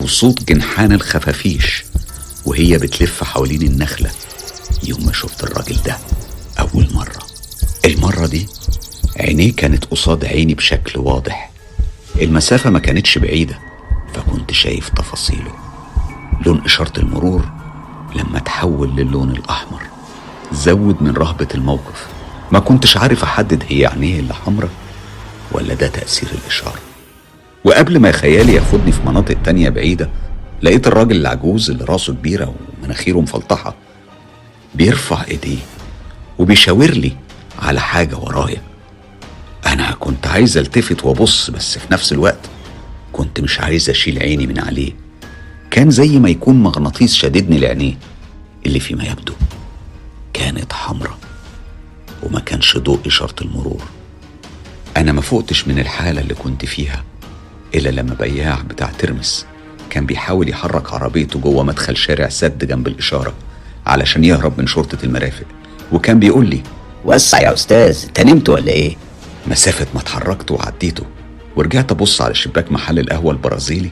وصوت 0.00 0.48
جنحان 0.48 0.92
الخفافيش 0.92 1.84
وهي 2.46 2.78
بتلف 2.78 3.24
حوالين 3.24 3.62
النخلة. 3.62 4.10
يوم 4.84 5.06
ما 5.06 5.12
شفت 5.12 5.44
الراجل 5.44 5.76
ده 5.82 5.96
أول 6.60 6.88
مرة. 6.94 7.26
المرة 7.84 8.26
دي 8.26 8.46
عينيه 9.20 9.52
كانت 9.52 9.84
قصاد 9.84 10.24
عيني 10.24 10.54
بشكل 10.54 11.00
واضح. 11.00 11.50
المسافة 12.22 12.70
ما 12.70 12.78
كانتش 12.78 13.18
بعيدة 13.18 13.58
فكنت 14.14 14.52
شايف 14.52 14.88
تفاصيله. 14.88 15.52
لون 16.46 16.62
إشارة 16.64 16.92
المرور 17.00 17.44
لما 18.14 18.38
تحول 18.38 18.96
للون 18.96 19.30
الأحمر. 19.30 19.82
زود 20.52 21.02
من 21.02 21.10
رهبة 21.16 21.48
الموقف. 21.54 22.06
ما 22.52 22.58
كنتش 22.58 22.96
عارف 22.96 23.22
أحدد 23.22 23.64
هي 23.68 23.86
عينيه 23.86 24.20
اللي 24.20 24.34
حمرة 24.34 24.68
ولا 25.52 25.74
ده 25.74 25.86
تأثير 25.88 26.28
الإشارة. 26.42 26.78
وقبل 27.64 27.98
ما 27.98 28.12
خيالي 28.12 28.54
ياخدني 28.54 28.92
في 28.92 29.00
مناطق 29.06 29.36
تانية 29.44 29.68
بعيدة 29.68 30.10
لقيت 30.62 30.86
الراجل 30.86 31.16
العجوز 31.16 31.70
اللي 31.70 31.84
راسه 31.84 32.12
كبيرة 32.12 32.54
ومناخيره 32.82 33.20
مفلطحة 33.20 33.74
بيرفع 34.74 35.24
إيديه 35.28 35.58
وبيشاور 36.38 36.90
لي 36.90 37.12
على 37.62 37.80
حاجة 37.80 38.16
ورايا. 38.16 38.62
أنا 39.66 39.92
كنت 40.00 40.26
عايز 40.26 40.58
ألتفت 40.58 41.04
وأبص 41.04 41.50
بس 41.50 41.78
في 41.78 41.86
نفس 41.92 42.12
الوقت 42.12 42.38
كنت 43.12 43.40
مش 43.40 43.60
عايز 43.60 43.90
أشيل 43.90 44.18
عيني 44.18 44.46
من 44.46 44.58
عليه. 44.58 44.92
كان 45.70 45.90
زي 45.90 46.18
ما 46.18 46.28
يكون 46.28 46.62
مغناطيس 46.62 47.14
شددني 47.14 47.58
لعينيه 47.58 47.98
اللي 48.66 48.80
فيما 48.80 49.04
يبدو 49.04 49.32
كانت 50.32 50.72
حمرة 50.72 51.18
وما 52.22 52.40
كانش 52.40 52.76
ضوء 52.76 52.98
إشارة 53.06 53.34
المرور. 53.42 53.82
أنا 54.96 55.12
ما 55.12 55.20
فقتش 55.20 55.68
من 55.68 55.78
الحالة 55.78 56.20
اللي 56.20 56.34
كنت 56.34 56.64
فيها 56.64 57.04
إلا 57.74 57.88
لما 57.88 58.14
بياع 58.14 58.60
بتاع 58.68 58.90
ترمس 58.98 59.46
كان 59.90 60.06
بيحاول 60.06 60.48
يحرك 60.48 60.92
عربيته 60.92 61.38
جوه 61.40 61.62
مدخل 61.64 61.96
شارع 61.96 62.28
سد 62.28 62.64
جنب 62.64 62.86
الإشارة 62.88 63.34
علشان 63.86 64.24
يهرب 64.24 64.60
من 64.60 64.66
شرطة 64.66 64.98
المرافق. 65.04 65.46
وكان 65.92 66.18
بيقول 66.18 66.46
لي 66.46 66.62
وسع 67.04 67.40
يا 67.40 67.52
أستاذ 67.52 68.04
أنت 68.06 68.20
نمت 68.20 68.48
ولا 68.48 68.72
إيه؟ 68.72 68.96
مسافة 69.50 69.86
ما 69.94 70.00
اتحركت 70.00 70.50
وعديته 70.50 71.04
ورجعت 71.56 71.92
أبص 71.92 72.20
على 72.22 72.34
شباك 72.34 72.72
محل 72.72 72.98
القهوة 72.98 73.32
البرازيلي. 73.32 73.90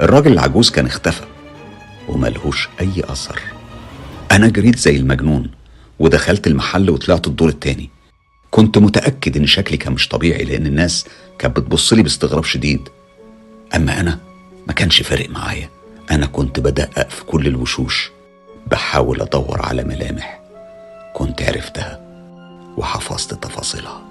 الراجل 0.00 0.32
العجوز 0.32 0.70
كان 0.70 0.86
اختفى 0.86 1.24
وملهوش 2.08 2.68
أي 2.80 3.02
أثر. 3.04 3.40
أنا 4.32 4.48
جريت 4.48 4.78
زي 4.78 4.96
المجنون 4.96 5.50
ودخلت 5.98 6.46
المحل 6.46 6.90
وطلعت 6.90 7.26
الدور 7.26 7.48
التاني. 7.48 7.90
كنت 8.50 8.78
متأكد 8.78 9.36
إن 9.36 9.46
شكلي 9.46 9.76
كان 9.76 9.92
مش 9.92 10.08
طبيعي 10.08 10.44
لأن 10.44 10.66
الناس 10.66 11.06
كانت 11.38 11.56
بتبص 11.56 11.92
لي 11.92 12.02
باستغراب 12.02 12.44
شديد. 12.44 12.88
أما 13.74 14.00
أنا 14.00 14.18
ما 14.66 14.72
كانش 14.72 15.02
فارق 15.02 15.30
معايا. 15.30 15.70
أنا 16.10 16.26
كنت 16.26 16.60
بدقق 16.60 17.10
في 17.10 17.24
كل 17.24 17.46
الوشوش. 17.46 18.10
بحاول 18.66 19.20
أدور 19.20 19.62
على 19.62 19.84
ملامح. 19.84 20.40
كنت 21.14 21.42
عرفتها 21.42 22.00
وحفظت 22.76 23.34
تفاصيلها. 23.34 24.05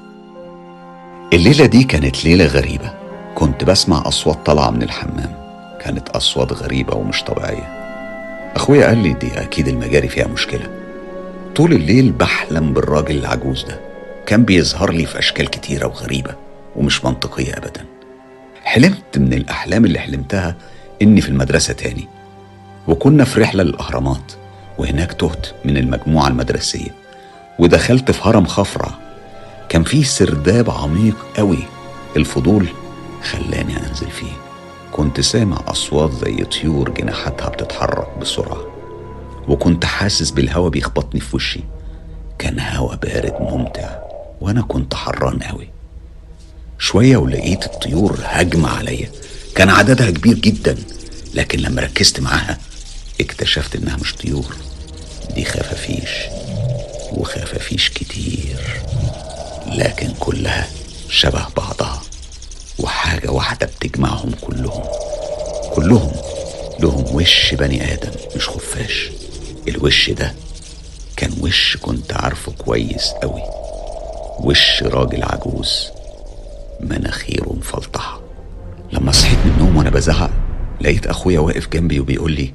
الليلة 1.34 1.66
دي 1.66 1.84
كانت 1.84 2.26
ليلة 2.26 2.46
غريبة. 2.46 2.94
كنت 3.36 3.64
بسمع 3.64 4.08
أصوات 4.08 4.46
طالعة 4.46 4.70
من 4.70 4.84
الحمام. 4.84 5.32
كانت 5.82 6.10
أصوات 6.10 6.54
غريبة 6.54 6.96
ومش 6.96 7.24
طبيعية. 7.24 7.72
أخويا 8.56 8.88
قال 8.88 8.98
لي 8.98 9.14
دي 9.14 9.42
أكيد 9.42 9.68
المجاري 9.68 10.08
فيها 10.08 10.28
مشكلة. 10.28 10.70
طول 11.56 11.74
الليل 11.74 12.12
بحلم 12.12 12.74
بالراجل 12.74 13.18
العجوز 13.18 13.64
ده. 13.64 13.80
كان 14.26 14.44
بيظهر 14.46 14.92
لي 14.92 15.06
في 15.06 15.20
أشكال 15.20 15.50
كتيرة 15.50 15.88
وغريبة 15.88 16.36
ومش 16.76 17.06
منطقية 17.06 17.58
أبدا. 17.58 17.86
حلمت 18.64 19.18
من 19.18 19.34
الأحلام 19.34 19.86
اللي 19.86 20.00
حلمتها 20.00 20.56
إني 21.02 21.22
في 21.22 21.30
المدرسة 21.30 21.74
تاني. 21.74 22.08
وكنا 22.88 23.24
في 23.24 23.40
رحلة 23.40 23.64
للأهرامات. 23.64 24.32
وهناك 24.78 25.14
تهت 25.14 25.48
من 25.66 25.78
المجموعة 25.78 26.28
المدرسية. 26.28 26.90
ودخلت 27.60 28.12
في 28.12 28.30
هرم 28.30 28.46
خفرع. 28.46 29.05
كان 29.70 29.84
فيه 29.84 30.04
سرداب 30.04 30.70
عميق 30.70 31.16
قوي. 31.38 31.60
الفضول 32.18 32.68
خلاني 33.24 33.78
أنزل 33.78 34.12
فيه. 34.12 34.34
كنت 34.92 35.22
سامع 35.22 35.58
أصوات 35.68 36.12
زي 36.12 36.44
طيور 36.44 36.90
جناحاتها 36.90 37.50
بتتحرك 37.50 38.18
بسرعة 38.22 38.68
وكنت 39.48 39.86
حاسس 39.86 40.32
بالهوا 40.32 40.70
بيخبطني 40.70 41.20
في 41.22 41.36
وشي. 41.36 41.60
كان 42.40 42.60
هوا 42.60 42.96
بارد 42.96 43.34
ممتع 43.40 44.00
وأنا 44.42 44.62
كنت 44.62 44.94
حران 44.94 45.40
قوي. 45.40 45.70
شوية 46.80 47.18
ولقيت 47.18 47.66
الطيور 47.66 48.20
هجمة 48.24 48.70
عليا. 48.70 49.10
كان 49.56 49.70
عددها 49.70 50.12
كبير 50.12 50.40
جدا 50.40 50.78
لكن 51.34 51.60
لما 51.60 51.82
ركزت 51.82 52.20
معاها 52.20 52.58
اكتشفت 53.22 53.76
إنها 53.76 53.98
مش 53.98 54.16
طيور. 54.16 54.56
دي 55.36 55.46
خفافيش 55.46 56.10
وخفافيش 57.12 57.90
كتير. 57.90 58.82
لكن 59.76 60.12
كلها 60.20 60.68
شبه 61.10 61.46
بعضها 61.58 62.02
وحاجة 62.80 63.32
واحدة 63.32 63.66
بتجمعهم 63.68 64.32
كلهم. 64.42 64.84
كلهم 65.76 66.12
لهم 66.80 67.16
وش 67.16 67.54
بني 67.54 67.94
آدم 67.94 68.12
مش 68.36 68.50
خفاش. 68.50 69.10
الوش 69.68 70.10
ده 70.10 70.34
كان 71.18 71.32
وش 71.42 71.78
كنت 71.82 72.14
عارفه 72.14 72.52
كويس 72.52 73.08
قوي 73.24 73.42
وش 74.40 74.84
راجل 74.84 75.24
عجوز 75.24 75.88
مناخيره 76.80 77.54
مفلطحة. 77.54 78.22
لما 78.92 79.12
صحيت 79.12 79.40
من 79.46 79.52
النوم 79.52 79.78
وأنا 79.78 79.90
بزعق 79.90 80.32
لقيت 80.82 81.08
أخويا 81.08 81.40
واقف 81.40 81.68
جنبي 81.68 82.00
وبيقول 82.00 82.32
لي 82.32 82.54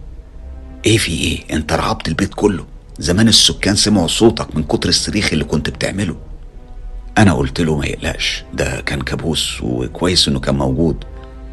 إيه 0.87 0.99
في 0.99 1.13
إيه؟ 1.13 1.57
أنت 1.57 1.73
رعبت 1.73 2.09
البيت 2.09 2.35
كله. 2.35 2.65
زمان 2.99 3.29
السكان 3.29 3.77
سمعوا 3.77 4.07
صوتك 4.09 4.57
من 4.57 4.63
كتر 4.63 4.89
الصريخ 4.89 5.33
اللي 5.33 5.45
كنت 5.45 5.71
بتعمله. 5.71 6.17
أنا 7.19 7.33
قلت 7.33 7.61
له 7.61 7.77
ما 7.77 7.87
يقلقش 7.87 8.45
ده 8.55 8.81
كان 8.81 9.01
كابوس 9.03 9.61
وكويس 9.63 10.29
إنه 10.29 10.41
كان 10.41 10.55
موجود. 10.55 11.05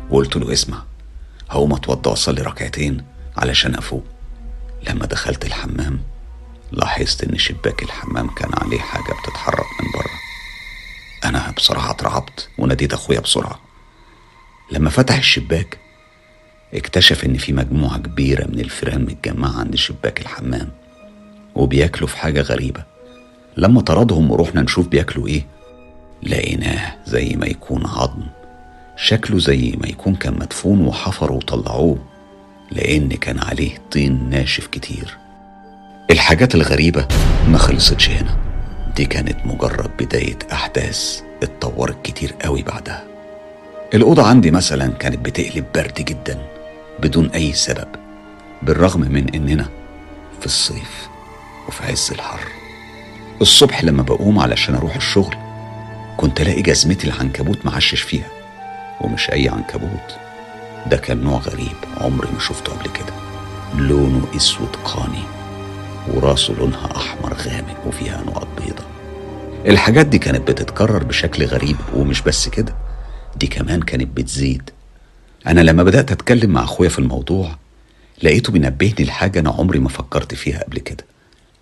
وقلت 0.10 0.36
له 0.38 0.54
اسمع 0.54 0.84
هقوم 1.50 1.74
أتوضى 1.74 2.10
وأصلي 2.10 2.42
ركعتين 2.42 3.04
علشان 3.38 3.76
أفوق. 3.76 4.04
لما 4.90 5.06
دخلت 5.06 5.46
الحمام 5.46 6.00
لاحظت 6.72 7.24
إن 7.24 7.38
شباك 7.38 7.84
الحمام 7.84 8.28
كان 8.30 8.50
عليه 8.54 8.80
حاجة 8.80 9.14
بتتحرك 9.24 9.66
من 9.82 9.92
بره. 9.94 10.12
أنا 11.30 11.52
بصراحة 11.52 11.92
اترعبت 11.92 12.50
وناديت 12.58 12.94
أخويا 12.94 13.20
بسرعة. 13.20 13.60
لما 14.72 14.90
فتح 14.90 15.18
الشباك 15.18 15.78
اكتشف 16.74 17.26
إن 17.26 17.38
في 17.38 17.54
مجموعة 17.54 17.98
كبيرة 17.98 18.46
من 18.48 18.60
الفئران 18.60 19.02
متجمعة 19.02 19.60
عند 19.60 19.76
شباك 19.76 20.22
الحمام 20.22 20.72
وبياكلوا 21.56 22.08
في 22.08 22.18
حاجة 22.18 22.42
غريبة. 22.42 22.97
لما 23.58 23.82
طردهم 23.82 24.32
ورحنا 24.32 24.62
نشوف 24.62 24.88
بياكلوا 24.88 25.28
إيه. 25.28 25.46
لقيناه 26.24 26.96
زي 27.06 27.36
ما 27.36 27.46
يكون 27.46 27.86
عظم 27.86 28.24
شكله 28.96 29.40
زي 29.40 29.76
ما 29.82 29.88
يكون 29.88 30.16
كان 30.16 30.34
مدفون 30.34 30.88
وحفروا 30.88 31.38
وطلعوه 31.38 31.98
لأن 32.72 33.10
كان 33.10 33.40
عليه 33.40 33.78
طين 33.92 34.30
ناشف 34.30 34.68
كتير. 34.68 35.18
الحاجات 36.12 36.56
الغريبة 36.56 37.08
ما 37.48 37.58
خلصتش 37.58 38.10
هنا. 38.10 38.38
دي 38.96 39.06
كانت 39.06 39.46
مجرد 39.46 39.90
بداية 40.00 40.40
أحداث 40.52 41.22
اتطورت 41.44 42.06
كتير 42.06 42.34
قوي 42.42 42.64
بعدها. 42.64 43.04
الأوضة 43.94 44.28
عندي 44.28 44.52
مثلا 44.52 44.88
كانت 44.88 45.26
بتقلب 45.26 45.66
برد 45.76 45.94
جدا 45.94 46.40
بدون 47.00 47.30
أي 47.30 47.54
سبب 47.54 47.88
بالرغم 48.62 49.02
من 49.02 49.36
إننا 49.36 49.66
في 50.40 50.46
الصيف 50.46 51.08
وفي 51.68 51.84
عز 51.84 52.12
الحر. 52.12 52.57
الصبح 53.42 53.84
لما 53.84 54.04
بقوم 54.04 54.40
علشان 54.40 54.76
أروح 54.76 54.96
الشغل 54.96 55.36
كنت 56.18 56.42
ألاقي 56.42 56.62
جزمتي 56.62 57.08
العنكبوت 57.08 57.66
معشش 57.66 58.02
فيها 58.02 58.28
ومش 59.02 59.30
أي 59.32 59.50
عنكبوت. 59.50 60.18
ده 60.88 60.98
كان 60.98 61.24
نوع 61.24 61.38
غريب 61.40 61.76
عمري 61.98 62.28
ما 62.34 62.40
شفته 62.40 62.74
قبل 62.74 62.90
كده. 62.90 63.14
لونه 63.76 64.28
أسود 64.36 64.76
قاني 64.84 65.24
وراسه 66.08 66.54
لونها 66.54 66.96
أحمر 66.98 67.34
غامق 67.34 67.88
وفيها 67.88 68.24
نقط 68.28 68.48
بيضة. 68.58 68.84
الحاجات 69.66 70.06
دي 70.06 70.18
كانت 70.18 70.52
بتتكرر 70.52 71.04
بشكل 71.04 71.46
غريب 71.46 71.78
ومش 71.96 72.22
بس 72.22 72.50
كده 72.50 72.76
دي 73.36 73.48
كمان 73.48 73.82
كانت 73.82 74.18
بتزيد. 74.18 74.70
أنا 75.48 75.62
لما 75.62 75.84
بدأت 75.84 76.12
أتكلم 76.12 76.50
مع 76.50 76.64
أخويا 76.64 76.90
في 76.90 77.00
الموضوع 77.00 77.56
لقيته 78.24 78.52
بينبهني 78.52 79.06
لحاجة 79.06 79.40
أنا 79.40 79.50
عمري 79.50 79.80
ما 79.80 79.90
فكرت 79.90 80.34
فيها 80.34 80.64
قبل 80.64 80.80
كده 80.80 81.06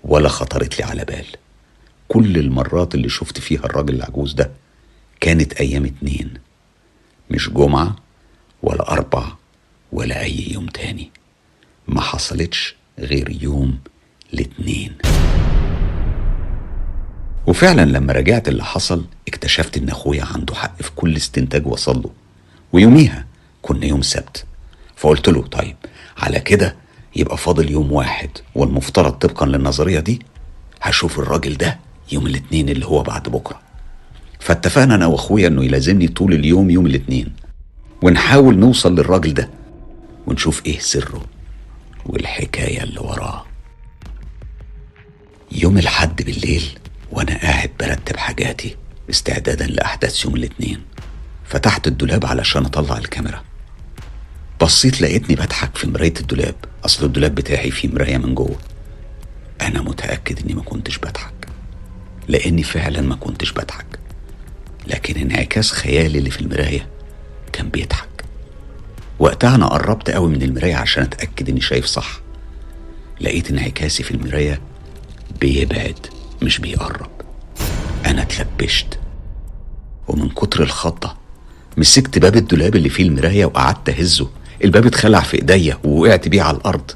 ولا 0.03 0.29
خطرت 0.29 0.79
لي 0.79 0.85
على 0.85 1.05
بال. 1.05 1.25
كل 2.07 2.37
المرات 2.37 2.95
اللي 2.95 3.09
شفت 3.09 3.39
فيها 3.39 3.59
الراجل 3.65 3.95
العجوز 3.95 4.33
ده 4.33 4.51
كانت 5.21 5.53
أيام 5.53 5.85
اتنين. 5.85 6.33
مش 7.31 7.49
جمعة 7.49 7.95
ولا 8.63 8.91
أربع 8.91 9.23
ولا 9.91 10.21
أي 10.21 10.51
يوم 10.53 10.65
تاني. 10.67 11.11
ما 11.87 12.01
حصلتش 12.01 12.75
غير 12.99 13.37
يوم 13.43 13.79
الاتنين. 14.33 14.95
وفعلا 17.47 17.85
لما 17.85 18.13
راجعت 18.13 18.47
اللي 18.47 18.63
حصل 18.63 19.05
اكتشفت 19.27 19.77
إن 19.77 19.89
أخويا 19.89 20.23
عنده 20.25 20.55
حق 20.55 20.81
في 20.81 20.91
كل 20.95 21.15
استنتاج 21.15 21.67
وصل 21.67 22.01
له. 22.01 22.09
ويوميها 22.73 23.25
كنا 23.61 23.85
يوم 23.85 24.01
سبت. 24.01 24.45
فقلت 24.95 25.29
له 25.29 25.41
طيب 25.41 25.75
على 26.17 26.39
كده 26.39 26.75
يبقى 27.15 27.37
فاضل 27.37 27.71
يوم 27.71 27.91
واحد 27.91 28.29
والمفترض 28.55 29.11
طبقا 29.11 29.45
للنظرية 29.45 29.99
دي 29.99 30.21
هشوف 30.81 31.19
الراجل 31.19 31.57
ده 31.57 31.79
يوم 32.11 32.27
الاثنين 32.27 32.69
اللي 32.69 32.85
هو 32.85 33.03
بعد 33.03 33.29
بكرة. 33.29 33.61
فاتفقنا 34.39 34.95
أنا 34.95 35.05
وأخويا 35.05 35.47
إنه 35.47 35.63
يلازمني 35.65 36.07
طول 36.07 36.33
اليوم 36.33 36.69
يوم 36.69 36.85
الاثنين. 36.85 37.33
ونحاول 38.01 38.57
نوصل 38.57 38.95
للراجل 38.95 39.33
ده 39.33 39.49
ونشوف 40.27 40.65
إيه 40.65 40.79
سره 40.79 41.25
والحكاية 42.05 42.83
اللي 42.83 42.99
وراه. 42.99 43.45
يوم 45.51 45.77
الحد 45.77 46.21
بالليل 46.21 46.79
وأنا 47.11 47.37
قاعد 47.37 47.71
برتب 47.79 48.17
حاجاتي 48.17 48.75
استعدادا 49.09 49.67
لأحداث 49.67 50.25
يوم 50.25 50.35
الاثنين. 50.35 50.81
فتحت 51.45 51.87
الدولاب 51.87 52.25
علشان 52.25 52.65
أطلع 52.65 52.97
الكاميرا. 52.97 53.43
بصيت 54.61 55.01
لقيتني 55.01 55.35
بضحك 55.35 55.77
في 55.77 55.87
مراية 55.87 56.13
الدولاب. 56.19 56.55
أصل 56.85 57.05
الدولاب 57.05 57.35
بتاعي 57.35 57.71
فيه 57.71 57.87
مراية 57.87 58.17
من 58.17 58.35
جوه. 58.35 58.55
أنا 59.61 59.81
متأكد 59.81 60.39
إني 60.39 60.53
ما 60.53 60.61
كنتش 60.61 60.97
بضحك. 60.97 61.44
لأني 62.27 62.63
فعلا 62.63 63.01
ما 63.01 63.15
كنتش 63.15 63.51
بضحك. 63.51 63.85
لكن 64.87 65.21
انعكاس 65.21 65.71
خيالي 65.71 66.19
اللي 66.19 66.29
في 66.29 66.41
المراية 66.41 66.87
كان 67.53 67.69
بيضحك. 67.69 68.09
وقتها 69.19 69.55
أنا 69.55 69.67
قربت 69.67 70.09
قوي 70.09 70.29
من 70.29 70.41
المراية 70.41 70.75
عشان 70.75 71.03
أتأكد 71.03 71.49
إني 71.49 71.61
شايف 71.61 71.85
صح. 71.85 72.19
لقيت 73.21 73.49
انعكاسي 73.49 74.03
في 74.03 74.11
المراية 74.11 74.61
بيبعد 75.41 76.07
مش 76.41 76.59
بيقرب. 76.59 77.09
أنا 78.05 78.21
اتلبشت. 78.21 78.99
ومن 80.07 80.29
كتر 80.29 80.63
الخضة 80.63 81.15
مسكت 81.77 82.19
باب 82.19 82.35
الدولاب 82.35 82.75
اللي 82.75 82.89
فيه 82.89 83.03
المراية 83.03 83.45
وقعدت 83.45 83.89
أهزه. 83.89 84.29
الباب 84.63 84.85
اتخلع 84.85 85.19
في 85.21 85.37
إيديا 85.37 85.77
ووقعت 85.83 86.27
بيه 86.27 86.41
على 86.41 86.57
الأرض. 86.57 86.91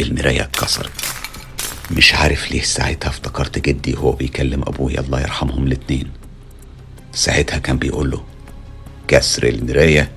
المراية 0.00 0.42
اتكسرت. 0.42 1.15
مش 1.90 2.14
عارف 2.14 2.52
ليه 2.52 2.62
ساعتها 2.62 3.08
افتكرت 3.08 3.58
جدي 3.58 3.94
وهو 3.94 4.12
بيكلم 4.12 4.62
أبويا 4.62 5.00
الله 5.00 5.20
يرحمهم 5.20 5.66
الاتنين. 5.66 6.10
ساعتها 7.12 7.58
كان 7.58 7.78
بيقول 7.78 8.10
له 8.10 8.22
كسر 9.08 9.48
المراية 9.48 10.10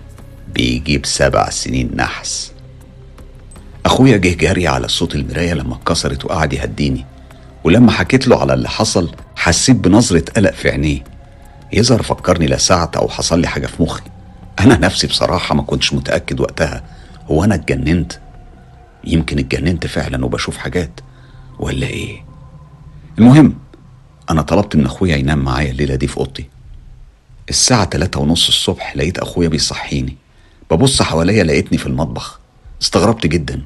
بيجيب 0.53 1.05
سبع 1.05 1.49
سنين 1.49 1.91
نحس. 1.95 2.51
أخويا 3.85 4.17
جه 4.17 4.33
جري 4.33 4.67
على 4.67 4.87
صوت 4.87 5.15
المراية 5.15 5.53
لما 5.53 5.75
اتكسرت 5.75 6.25
وقعد 6.25 6.53
يهديني. 6.53 7.05
ولما 7.63 7.91
حكيت 7.91 8.27
له 8.27 8.41
على 8.41 8.53
اللي 8.53 8.69
حصل 8.69 9.15
حسيت 9.35 9.75
بنظرة 9.75 10.23
قلق 10.35 10.51
في 10.51 10.69
عينيه. 10.69 11.03
يظهر 11.73 12.03
فكرني 12.03 12.47
لا 12.47 12.57
ساعة 12.57 12.91
أو 12.95 13.09
حصل 13.09 13.39
لي 13.39 13.47
حاجة 13.47 13.67
في 13.67 13.83
مخي. 13.83 14.01
أنا 14.59 14.77
نفسي 14.77 15.07
بصراحة 15.07 15.55
ما 15.55 15.61
كنتش 15.61 15.93
متأكد 15.93 16.39
وقتها 16.39 16.83
هو 17.31 17.43
أنا 17.43 17.55
اتجننت. 17.55 18.13
يمكن 19.03 19.39
اتجننت 19.39 19.87
فعلا 19.87 20.25
وبشوف 20.25 20.57
حاجات. 20.57 20.99
ولا 21.59 21.87
إيه؟ 21.87 22.25
المهم 23.19 23.55
أنا 24.29 24.41
طلبت 24.41 24.75
من 24.75 24.85
أخويا 24.85 25.15
ينام 25.17 25.39
معايا 25.39 25.71
الليلة 25.71 25.95
دي 25.95 26.07
في 26.07 26.17
أوضتي. 26.17 26.45
الساعة 27.49 27.83
تلاتة 27.83 28.19
ونص 28.19 28.47
الصبح 28.47 28.95
لقيت 28.97 29.17
أخويا 29.17 29.47
بيصحيني. 29.47 30.15
ببص 30.71 31.01
حواليا 31.01 31.43
لقيتني 31.43 31.77
في 31.77 31.85
المطبخ. 31.85 32.39
استغربت 32.81 33.27
جدا. 33.27 33.61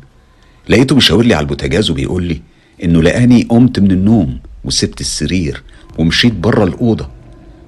لقيته 0.70 0.96
بيشاور 0.96 1.24
لي 1.26 1.34
على 1.34 1.44
البوتاجاز 1.44 1.90
وبيقول 1.90 2.24
لي 2.24 2.42
إنه 2.84 3.02
لقاني 3.02 3.44
قمت 3.44 3.80
من 3.80 3.92
النوم 3.92 4.40
وسبت 4.64 5.02
السرير 5.02 5.64
ومشيت 5.98 6.34
بره 6.34 6.64
الأوضة. 6.64 7.10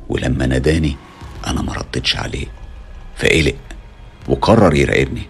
ولما 0.09 0.45
ناداني 0.45 0.95
أنا 1.47 1.61
ما 1.61 1.73
ردتش 1.73 2.15
عليه. 2.15 2.45
فقلق 3.15 3.55
وقرر 4.29 4.75
يراقبني. 4.75 5.21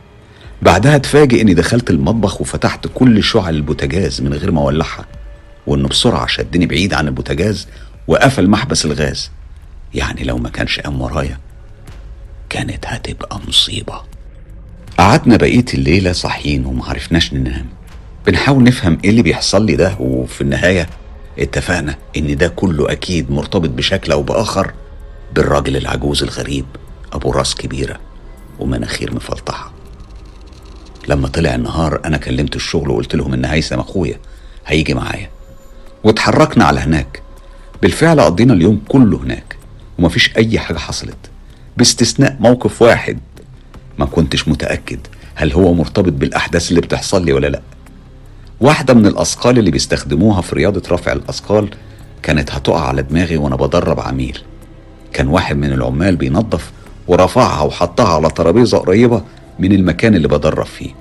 بعدها 0.61 0.95
اتفاجئ 0.95 1.41
إني 1.41 1.53
دخلت 1.53 1.89
المطبخ 1.89 2.41
وفتحت 2.41 2.87
كل 2.95 3.23
شعل 3.23 3.55
البوتاجاز 3.55 4.21
من 4.21 4.33
غير 4.33 4.51
ما 4.51 4.61
أولعها 4.61 5.05
وإنه 5.67 5.87
بسرعة 5.87 6.27
شدني 6.27 6.65
بعيد 6.65 6.93
عن 6.93 7.07
البوتاجاز 7.07 7.67
وقفل 8.07 8.49
محبس 8.49 8.85
الغاز. 8.85 9.31
يعني 9.93 10.23
لو 10.23 10.37
ما 10.37 10.49
كانش 10.49 10.79
قام 10.79 11.01
ورايا 11.01 11.37
كانت 12.49 12.85
هتبقى 12.87 13.39
مصيبة. 13.47 14.01
قعدنا 14.97 15.37
بقية 15.37 15.65
الليلة 15.73 16.11
صاحيين 16.11 16.65
ومعرفناش 16.65 17.33
ننام. 17.33 17.65
بنحاول 18.27 18.63
نفهم 18.63 18.97
إيه 19.03 19.09
اللي 19.09 19.21
بيحصل 19.21 19.65
لي 19.65 19.75
ده 19.75 19.95
وفي 19.99 20.41
النهاية 20.41 20.89
اتفقنا 21.39 21.95
إن 22.17 22.37
ده 22.37 22.47
كله 22.47 22.91
أكيد 22.91 23.31
مرتبط 23.31 23.69
بشكل 23.69 24.11
أو 24.11 24.23
بآخر 24.23 24.73
بالراجل 25.35 25.77
العجوز 25.77 26.23
الغريب 26.23 26.65
أبو 27.13 27.31
راس 27.31 27.55
كبيرة 27.55 27.99
ومناخير 28.59 29.15
مفلطحة. 29.15 29.74
لما 31.07 31.27
طلع 31.27 31.55
النهار 31.55 32.01
أنا 32.05 32.17
كلمت 32.17 32.55
الشغل 32.55 32.89
وقلت 32.89 33.15
لهم 33.15 33.33
إن 33.33 33.45
هيثم 33.45 33.79
أخويا 33.79 34.19
هيجي 34.67 34.93
معايا. 34.93 35.29
واتحركنا 36.03 36.65
على 36.65 36.79
هناك. 36.79 37.21
بالفعل 37.81 38.21
قضينا 38.21 38.53
اليوم 38.53 38.81
كله 38.87 39.17
هناك. 39.17 39.55
ومفيش 39.99 40.37
أي 40.37 40.59
حاجة 40.59 40.77
حصلت. 40.77 41.17
باستثناء 41.77 42.37
موقف 42.39 42.81
واحد 42.81 43.19
ما 43.99 44.05
كنتش 44.05 44.47
متأكد 44.47 44.99
هل 45.35 45.53
هو 45.53 45.73
مرتبط 45.73 46.13
بالأحداث 46.13 46.69
اللي 46.69 46.81
بتحصل 46.81 47.25
لي 47.25 47.33
ولا 47.33 47.47
لأ. 47.47 47.61
واحدة 48.61 48.93
من 48.93 49.05
الأثقال 49.05 49.59
اللي 49.59 49.71
بيستخدموها 49.71 50.41
في 50.41 50.55
رياضة 50.55 50.81
رفع 50.91 51.11
الأثقال 51.13 51.69
كانت 52.23 52.51
هتقع 52.51 52.87
على 52.87 53.01
دماغي 53.01 53.37
وأنا 53.37 53.55
بدرب 53.55 53.99
عميل. 53.99 54.41
كان 55.13 55.27
واحد 55.27 55.57
من 55.57 55.73
العمال 55.73 56.15
بينظف 56.15 56.71
ورفعها 57.07 57.61
وحطها 57.61 58.13
على 58.13 58.29
ترابيزة 58.29 58.77
قريبة 58.77 59.23
من 59.59 59.71
المكان 59.71 60.15
اللي 60.15 60.27
بدرب 60.27 60.65
فيه 60.65 60.95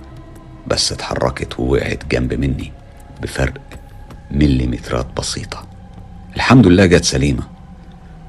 بس 0.66 0.92
اتحركت 0.92 1.60
ووقعت 1.60 2.06
جنب 2.10 2.34
مني 2.34 2.72
بفرق 3.22 3.54
مليمترات 4.30 5.06
بسيطة. 5.16 5.66
الحمد 6.36 6.66
لله 6.66 6.86
جت 6.86 7.04
سليمة. 7.04 7.42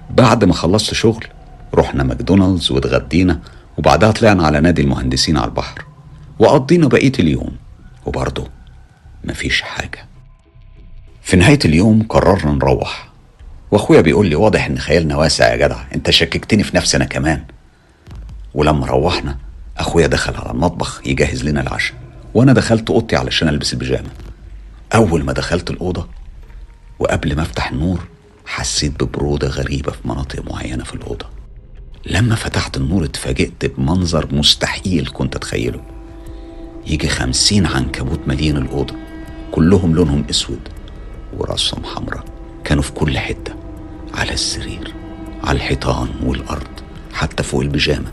بعد 0.10 0.44
ما 0.44 0.54
خلصت 0.54 0.94
شغل 0.94 1.26
رحنا 1.74 2.04
ماكدونالدز 2.04 2.72
واتغدينا 2.72 3.40
وبعدها 3.78 4.12
طلعنا 4.12 4.46
على 4.46 4.62
نادي 4.62 4.82
المهندسين 4.82 5.38
على 5.38 5.46
البحر. 5.46 5.86
وقضينا 6.40 6.88
بقية 6.88 7.12
اليوم. 7.20 7.56
وبرضه 8.06 8.48
مفيش 9.24 9.62
حاجة. 9.62 10.06
في 11.22 11.38
نهاية 11.38 11.60
اليوم 11.66 12.04
قررنا 12.10 12.52
نروح. 12.52 13.10
واخويا 13.72 14.02
بيقول 14.02 14.28
لي 14.28 14.36
واضح 14.36 14.66
إن 14.66 14.78
خيالنا 14.78 15.16
واسع 15.16 15.52
يا 15.52 15.68
جدع. 15.68 15.78
أنت 15.96 16.10
شككتني 16.10 16.64
في 16.64 16.78
نفسي 16.78 16.98
أنا 16.98 17.06
كمان. 17.06 17.44
ولما 18.54 18.86
روحنا 18.86 19.38
أخويا 19.78 20.08
دخل 20.08 20.36
على 20.36 20.52
المطبخ 20.52 21.02
يجهز 21.06 21.44
لنا 21.44 21.62
العشاء 21.62 21.98
وأنا 22.34 22.54
دخلت 22.54 22.90
أوضتي 22.90 23.16
علشان 23.16 23.48
ألبس 23.48 23.74
البيجامة. 23.74 24.10
أول 24.96 25.24
ما 25.24 25.34
دخلت 25.34 25.70
الأوضة 25.70 26.08
وقبل 27.00 27.36
ما 27.36 27.42
أفتح 27.42 27.72
النور 27.72 28.00
حسيت 28.46 29.04
ببرودة 29.04 29.48
غريبة 29.48 29.92
في 29.92 30.08
مناطق 30.08 30.52
معينة 30.52 30.84
في 30.84 30.94
الأوضة. 30.94 31.26
لما 32.06 32.36
فتحت 32.36 32.78
النور 32.78 33.06
اتفاجئت 33.06 33.66
بمنظر 33.66 34.36
مستحيل 34.36 35.10
كنت 35.14 35.36
أتخيله. 35.36 35.82
يجي 36.88 37.08
خمسين 37.08 37.66
عنكبوت 37.66 38.20
مالين 38.28 38.58
الأوضة 38.58 38.96
كلهم 39.52 39.96
لونهم 39.96 40.26
أسود 40.30 40.60
ورأسهم 41.38 41.86
حمراء 41.86 42.24
كانوا 42.64 42.84
في 42.84 42.92
كل 42.92 43.18
حتة 43.18 43.56
على 44.14 44.34
السرير 44.34 44.94
على 45.44 45.56
الحيطان 45.56 46.10
والأرض 46.24 46.68
حتى 47.14 47.44
فوق 47.44 47.62
البيجامة. 47.62 48.12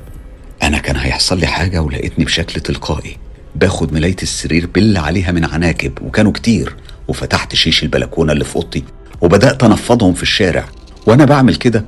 أنا 0.62 0.78
كان 0.78 0.96
هيحصل 0.96 1.38
لي 1.38 1.46
حاجة 1.46 1.82
ولقيتني 1.82 2.24
بشكل 2.24 2.60
تلقائي. 2.60 3.16
باخد 3.56 3.92
ملاية 3.92 4.16
السرير 4.22 4.66
بل 4.66 4.96
عليها 4.96 5.32
من 5.32 5.44
عناكب 5.44 6.02
وكانوا 6.02 6.32
كتير. 6.32 6.76
وفتحت 7.08 7.54
شيش 7.54 7.82
البلكونة 7.82 8.32
اللي 8.32 8.44
في 8.44 8.56
أوضتي 8.56 8.84
وبدأت 9.20 9.64
أنفضهم 9.64 10.14
في 10.14 10.22
الشارع. 10.22 10.68
وأنا 11.06 11.24
بعمل 11.24 11.54
كده. 11.56 11.84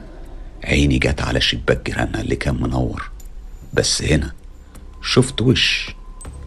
عيني 0.65 0.99
جت 0.99 1.21
على 1.23 1.41
شباك 1.41 1.87
جيراننا 1.87 2.21
اللي 2.21 2.37
كان 2.37 2.55
منور. 2.63 3.11
بس 3.73 4.03
هنا 4.03 4.33
شفت 5.03 5.41
وش 5.43 5.91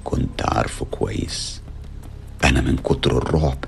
كنت 0.03 0.41
عارفه 0.45 0.85
كويس. 0.85 1.61
أنا 2.43 2.61
من 2.61 2.75
كتر 2.77 3.17
الرعب 3.17 3.65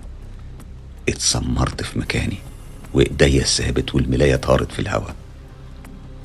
اتسمرت 1.09 1.83
في 1.83 1.99
مكاني 1.99 2.37
وإيديا 2.93 3.43
ثابت 3.43 3.95
والملاية 3.95 4.35
طارت 4.35 4.71
في 4.71 4.79
الهوا 4.79 5.09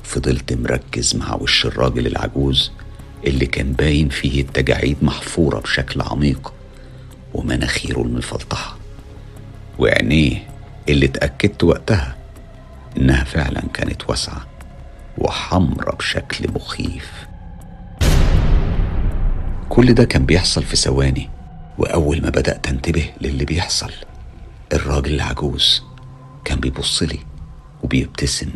فضلت 0.05 0.53
مركز 0.53 1.15
مع 1.15 1.35
وش 1.35 1.65
الراجل 1.65 2.07
العجوز 2.07 2.71
اللي 3.27 3.45
كان 3.45 3.73
باين 3.73 4.09
فيه 4.09 4.41
التجاعيد 4.41 4.97
محفورة 5.01 5.59
بشكل 5.59 6.01
عميق 6.01 6.53
ومناخيره 7.33 8.01
المفلطحة. 8.01 8.77
وعينيه 9.79 10.47
اللي 10.89 11.05
اتأكدت 11.05 11.63
وقتها 11.63 12.15
إنها 12.97 13.23
فعلا 13.23 13.61
كانت 13.73 14.09
واسعة 14.09 14.47
وحمرة 15.17 15.95
بشكل 15.95 16.51
مخيف. 16.55 17.11
كل 19.69 19.93
ده 19.93 20.03
كان 20.03 20.25
بيحصل 20.25 20.63
في 20.63 20.75
ثواني 20.75 21.29
وأول 21.77 22.21
ما 22.21 22.29
بدأت 22.29 22.67
أنتبه 22.67 23.09
للي 23.21 23.45
بيحصل 23.45 23.91
الراجل 24.73 25.13
العجوز 25.15 25.83
كان 26.45 26.59
بيبص 26.59 27.03
لي 27.03 27.19
وبيبتسم. 27.83 28.49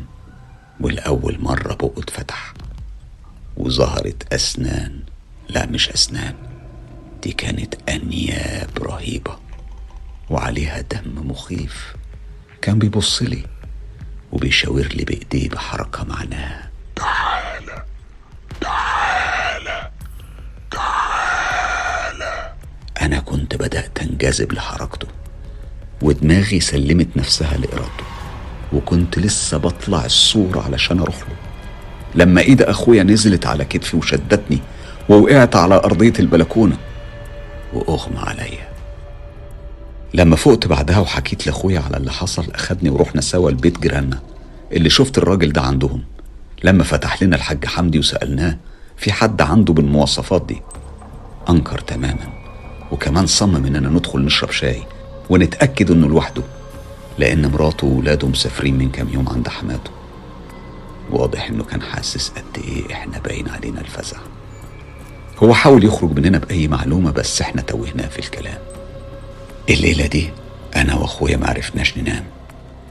والأول 0.80 1.38
مرة 1.40 1.74
بقه 1.74 1.94
اتفتح 1.98 2.54
وظهرت 3.58 4.34
أسنان. 4.34 5.00
لا 5.50 5.66
مش 5.66 5.90
أسنان 5.90 6.36
دي 7.24 7.32
كانت 7.32 7.90
أنياب 7.90 8.70
رهيبة 8.78 9.38
وعليها 10.30 10.82
دم 10.82 11.28
مخيف. 11.32 11.96
كان 12.62 12.80
بيبص 12.80 13.22
لي 13.22 13.46
وبيشاور 14.32 14.88
لي 14.88 15.04
بإيديه 15.06 15.50
بحركة 15.50 16.04
معناها. 16.04 16.70
أنا 23.02 23.20
كنت 23.20 23.56
بدأت 23.56 24.00
أنجذب 24.00 24.54
لحركته 24.54 25.08
ودماغي 26.02 26.60
سلمت 26.60 27.18
نفسها 27.18 27.58
لإرادته. 27.58 28.09
وكنت 28.74 29.20
لسه 29.20 29.58
بطلع 29.58 30.06
السور 30.06 30.60
علشان 30.66 31.00
أروح 31.00 31.20
له. 31.20 31.36
لما 32.16 32.42
إيد 32.42 32.62
أخويا 32.62 33.04
نزلت 33.04 33.46
على 33.46 33.66
كتفي 33.66 33.98
وشدتني 33.98 34.60
ووقعت 35.10 35.56
على 35.56 35.76
أرضية 35.76 36.14
البلكونة 36.20 36.78
وأغمى 37.74 38.20
عليا. 38.20 38.70
لما 40.14 40.36
فقت 40.36 40.68
بعدها 40.68 41.00
وحكيت 41.00 41.48
لأخويا 41.48 41.80
على 41.80 41.98
اللي 41.98 42.12
حصل 42.12 42.46
أخدني 42.56 42.90
ورحنا 42.90 43.22
سوا 43.22 43.52
لبيت 43.52 43.80
جيراننا 43.80 44.20
اللي 44.72 44.90
شفت 44.90 45.18
الراجل 45.18 45.52
ده 45.52 45.62
عندهم. 45.62 46.04
لما 46.64 46.84
فتح 46.84 47.24
لنا 47.24 47.36
الحاج 47.36 47.66
حمدي 47.66 48.00
وسألناه 48.00 48.58
في 48.98 49.12
حد 49.12 49.42
عنده 49.42 49.74
بالمواصفات 49.74 50.46
دي 50.46 50.62
أنكر 51.50 51.80
تماما. 51.80 52.28
وكمان 52.92 53.26
صمم 53.26 53.66
إننا 53.66 53.90
ندخل 53.90 54.20
نشرب 54.20 54.52
شاي 54.52 54.84
ونتأكد 55.30 55.92
إنه 55.92 56.08
لوحده. 56.08 56.44
لأن 57.20 57.52
مراته 57.52 57.88
وولاده 57.88 58.28
مسافرين 58.28 58.78
من 58.78 58.92
كام 58.92 59.10
يوم 59.10 59.30
عند 59.30 59.48
حماته. 59.48 59.92
واضح 61.12 61.50
إنه 61.50 61.64
كان 61.64 61.82
حاسس 61.82 62.30
قد 62.30 62.64
إيه 62.64 62.94
إحنا 62.94 63.20
باين 63.20 63.50
علينا 63.50 63.82
الفزع. 63.82 64.18
هو 65.44 65.54
حاول 65.54 65.84
يخرج 65.84 66.20
مننا 66.20 66.38
بأي 66.38 66.68
معلومة 66.68 67.12
بس 67.12 67.42
إحنا 67.42 67.62
توهناه 67.62 68.08
في 68.08 68.20
الكلام. 68.20 68.58
الليلة 69.70 70.08
دي؟ 70.08 70.30
أنا 70.76 70.96
وأخويا 70.96 71.38
معرفناش 71.38 71.98
ننام. 71.98 72.24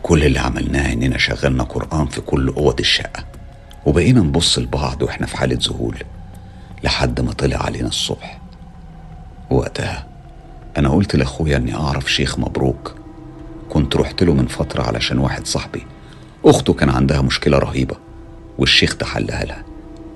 كل 0.03 0.25
اللي 0.25 0.39
عملناه 0.39 0.93
إننا 0.93 1.19
شغلنا 1.19 1.63
قرآن 1.63 2.07
في 2.07 2.21
كل 2.21 2.49
أوض 2.49 2.81
الشقة. 2.81 3.25
وبقينا 3.87 4.21
نبص 4.21 4.59
لبعض 4.59 5.03
وإحنا 5.03 5.27
في 5.27 5.37
حالة 5.37 5.59
ذهول 5.63 5.97
لحد 6.85 7.21
ما 7.21 7.33
طلع 7.33 7.57
علينا 7.63 7.89
الصبح. 7.89 8.41
وقتها 9.51 10.07
أنا 10.77 10.89
قلت 10.89 11.17
لأخويا 11.17 11.57
إني 11.57 11.75
أعرف 11.75 12.13
شيخ 12.13 12.39
مبروك. 12.39 12.95
كنت 13.69 13.97
رحت 13.97 14.23
له 14.23 14.35
من 14.35 14.47
فترة 14.47 14.83
علشان 14.83 15.19
واحد 15.19 15.47
صاحبي. 15.47 15.87
أخته 16.45 16.73
كان 16.73 16.91
عندها 16.91 17.21
مشكلة 17.21 17.59
رهيبة 17.59 17.97
والشيخ 18.59 18.97
ده 18.97 19.07
حلها 19.07 19.45
لها. 19.45 19.65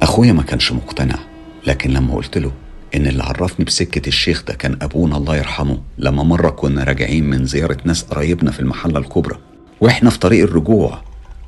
أخويا 0.02 0.32
ما 0.32 0.42
كانش 0.42 0.72
مقتنع 0.72 1.18
لكن 1.66 1.90
لما 1.90 2.14
قلت 2.14 2.38
له 2.38 2.52
إن 2.96 3.06
اللي 3.06 3.22
عرفني 3.22 3.64
بسكة 3.64 4.08
الشيخ 4.08 4.44
ده 4.44 4.54
كان 4.54 4.78
أبونا 4.82 5.16
الله 5.16 5.36
يرحمه 5.36 5.80
لما 5.98 6.22
مرة 6.22 6.50
كنا 6.50 6.84
راجعين 6.84 7.30
من 7.30 7.44
زيارة 7.44 7.76
ناس 7.84 8.02
قرايبنا 8.02 8.50
في 8.50 8.60
المحلة 8.60 8.98
الكبرى 8.98 9.38
وإحنا 9.80 10.10
في 10.10 10.18
طريق 10.18 10.42
الرجوع 10.44 11.02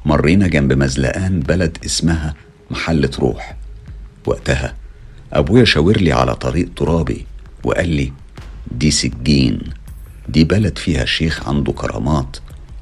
مرينا 0.04 0.48
جنب 0.48 0.72
مزلقان 0.72 1.40
بلد 1.40 1.78
اسمها 1.84 2.34
محلة 2.70 3.10
روح. 3.18 3.56
وقتها 4.26 4.74
أبويا 5.32 5.64
شاور 5.64 5.96
لي 5.96 6.12
على 6.12 6.34
طريق 6.34 6.68
ترابي 6.76 7.26
وقال 7.64 7.88
لي 7.88 8.12
دي 8.72 8.90
سجين. 8.90 9.60
دي 10.28 10.44
بلد 10.44 10.78
فيها 10.78 11.04
شيخ 11.04 11.48
عنده 11.48 11.72
كرامات 11.72 12.36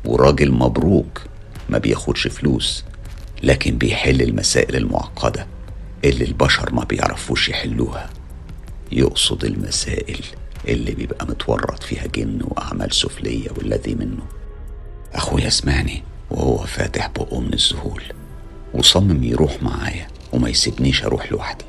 وراجل 0.04 0.52
مبروك 0.52 1.22
ما 1.68 1.78
بياخدش 1.78 2.26
فلوس 2.28 2.84
لكن 3.42 3.78
بيحل 3.78 4.22
المسائل 4.22 4.76
المعقدة 4.76 5.46
اللي 6.04 6.24
البشر 6.24 6.74
ما 6.74 6.84
بيعرفوش 6.84 7.48
يحلوها. 7.48 8.10
يقصد 8.92 9.44
المسائل 9.44 10.20
اللي 10.68 10.92
بيبقى 10.94 11.26
متورط 11.26 11.82
فيها 11.82 12.06
جن 12.06 12.38
وأعمال 12.44 12.94
سفلية 12.94 13.48
والذي 13.56 13.94
منه. 13.94 14.22
أخويا 15.14 15.48
سمعني 15.48 16.02
وهو 16.30 16.58
فاتح 16.58 17.10
بقه 17.16 17.40
من 17.40 17.52
الذهول 17.52 18.02
وصمم 18.74 19.24
يروح 19.24 19.62
معايا 19.62 20.06
وما 20.32 20.48
يسيبنيش 20.48 21.04
أروح 21.04 21.32
لوحدي. 21.32 21.64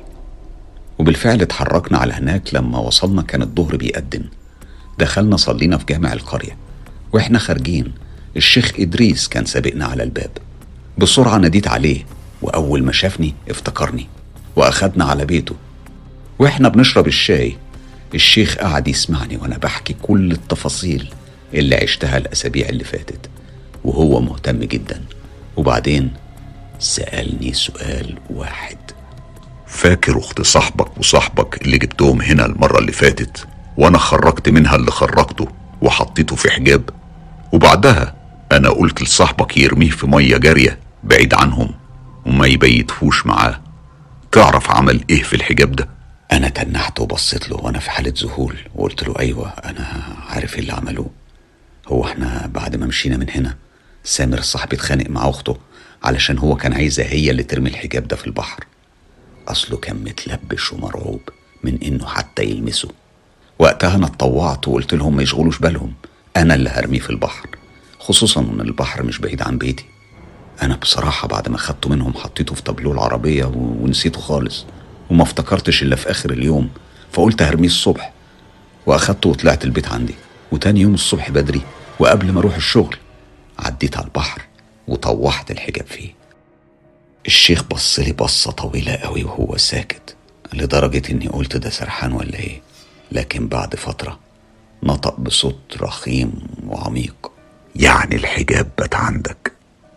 وبالفعل 0.98 1.40
اتحركنا 1.42 1.98
على 1.98 2.12
هناك 2.12 2.54
لما 2.54 2.78
وصلنا 2.78 3.22
كان 3.22 3.42
الظهر 3.42 3.76
بيأذن 3.76 4.24
دخلنا 4.98 5.36
صلينا 5.36 5.78
في 5.78 5.84
جامع 5.84 6.12
القرية 6.12 6.56
وإحنا 7.12 7.38
خارجين 7.38 7.92
الشيخ 8.36 8.72
إدريس 8.78 9.28
كان 9.28 9.44
سابقنا 9.44 9.86
على 9.86 10.02
الباب. 10.02 10.30
بسرعة 10.98 11.38
ناديت 11.38 11.68
عليه 11.68 12.06
وأول 12.42 12.84
ما 12.84 12.92
شافني 12.92 13.34
افتكرني 13.50 14.06
وأخدنا 14.56 15.04
على 15.04 15.24
بيته. 15.24 15.54
وإحنا 16.38 16.68
بنشرب 16.68 17.06
الشاي 17.06 17.56
الشيخ 18.14 18.56
قعد 18.56 18.88
يسمعني 18.88 19.36
وأنا 19.36 19.58
بحكي 19.58 19.94
كل 20.02 20.32
التفاصيل 20.32 21.12
اللي 21.54 21.76
عشتها 21.76 22.16
الأسابيع 22.16 22.68
اللي 22.68 22.84
فاتت 22.84 23.28
وهو 23.84 24.20
مهتم 24.20 24.58
جدا. 24.58 25.02
وبعدين 25.56 26.10
سألني 26.78 27.52
سؤال 27.52 28.18
واحد. 28.30 28.78
فاكر 29.66 30.18
أخت 30.18 30.42
صاحبك 30.42 30.98
وصاحبك 30.98 31.62
اللي 31.62 31.78
جبتهم 31.78 32.22
هنا 32.22 32.46
المرة 32.46 32.78
اللي 32.78 32.92
فاتت؟ 32.92 33.46
وأنا 33.76 33.98
خرجت 33.98 34.48
منها 34.48 34.76
اللي 34.76 34.90
خرجته 34.90 35.48
وحطيته 35.82 36.36
في 36.36 36.50
حجاب. 36.50 36.90
وبعدها 37.52 38.14
أنا 38.52 38.68
قلت 38.70 39.02
لصاحبك 39.02 39.56
يرميه 39.58 39.90
في 39.90 40.06
مية 40.06 40.36
جارية 40.36 40.78
بعيد 41.04 41.34
عنهم 41.34 41.74
وما 42.26 42.46
يبيتفوش 42.46 43.26
معاه. 43.26 43.60
تعرف 44.32 44.70
عمل 44.70 45.04
إيه 45.10 45.22
في 45.22 45.36
الحجاب 45.36 45.72
ده؟ 45.76 45.88
أنا 46.32 46.48
تنحت 46.48 47.00
وبصيت 47.00 47.48
له 47.48 47.56
وأنا 47.56 47.78
في 47.78 47.90
حالة 47.90 48.12
ذهول 48.22 48.56
وقلت 48.74 49.08
له 49.08 49.14
أيوه 49.18 49.48
أنا 49.48 50.02
عارف 50.28 50.54
إيه 50.54 50.60
اللي 50.60 50.72
عملوه. 50.72 51.10
هو 51.88 52.04
إحنا 52.04 52.50
بعد 52.54 52.76
ما 52.76 52.86
مشينا 52.86 53.16
من 53.16 53.30
هنا 53.30 53.56
سامر 54.04 54.40
صاحبي 54.40 54.76
اتخانق 54.76 55.10
مع 55.10 55.28
أخته 55.28 55.56
علشان 56.04 56.38
هو 56.38 56.56
كان 56.56 56.72
عايزها 56.72 57.06
هي 57.06 57.30
اللي 57.30 57.42
ترمي 57.42 57.70
الحجاب 57.70 58.08
ده 58.08 58.16
في 58.16 58.26
البحر. 58.26 58.64
أصله 59.48 59.76
كان 59.76 59.96
متلبش 59.96 60.72
ومرعوب 60.72 61.20
من 61.64 61.78
إنه 61.82 62.06
حتى 62.06 62.42
يلمسه. 62.44 62.88
وقتها 63.58 63.94
أنا 63.94 64.06
اتطوعت 64.06 64.68
وقلت 64.68 64.94
لهم 64.94 65.16
ما 65.16 65.22
يشغلوش 65.22 65.58
بالهم. 65.58 65.92
أنا 66.36 66.54
اللي 66.54 66.70
هرميه 66.70 66.98
في 67.00 67.10
البحر 67.10 67.48
خصوصا 67.98 68.40
إن 68.40 68.60
البحر 68.60 69.02
مش 69.02 69.18
بعيد 69.18 69.42
عن 69.42 69.58
بيتي. 69.58 69.84
أنا 70.62 70.76
بصراحة 70.76 71.28
بعد 71.28 71.48
ما 71.48 71.58
خدته 71.58 71.90
منهم 71.90 72.14
حطيته 72.14 72.54
في 72.54 72.62
تابلوه 72.62 72.94
العربية 72.94 73.44
ونسيته 73.54 74.20
خالص 74.20 74.66
وما 75.10 75.22
افتكرتش 75.22 75.82
إلا 75.82 75.96
في 75.96 76.10
آخر 76.10 76.30
اليوم 76.30 76.70
فقلت 77.12 77.42
هرميه 77.42 77.66
الصبح. 77.68 78.12
وأخدته 78.86 79.28
وطلعت 79.30 79.64
البيت 79.64 79.88
عندي 79.88 80.14
وتاني 80.52 80.80
يوم 80.80 80.94
الصبح 80.94 81.30
بدري 81.30 81.60
وقبل 81.98 82.32
ما 82.32 82.40
أروح 82.40 82.56
الشغل 82.56 82.96
عديت 83.58 83.96
على 83.96 84.06
البحر 84.06 84.42
وطوحت 84.88 85.50
الحجاب 85.50 85.86
فيه. 85.86 86.14
الشيخ 87.26 87.62
بص 87.62 87.98
لي 87.98 88.12
بصة 88.12 88.50
طويلة 88.50 88.92
قوي 88.96 89.24
وهو 89.24 89.56
ساكت 89.56 90.16
لدرجة 90.52 91.02
إني 91.10 91.28
قلت 91.28 91.56
ده 91.56 91.70
سرحان 91.70 92.12
ولا 92.12 92.38
إيه؟ 92.38 92.60
لكن 93.12 93.48
بعد 93.48 93.76
فترة 93.76 94.18
نطق 94.82 95.20
بصوت 95.20 95.76
رخيم 95.80 96.32
وعميق. 96.68 97.30
يعني 97.76 98.16
الحجاب 98.16 98.68
بات 98.78 98.94
عندك 98.94 99.52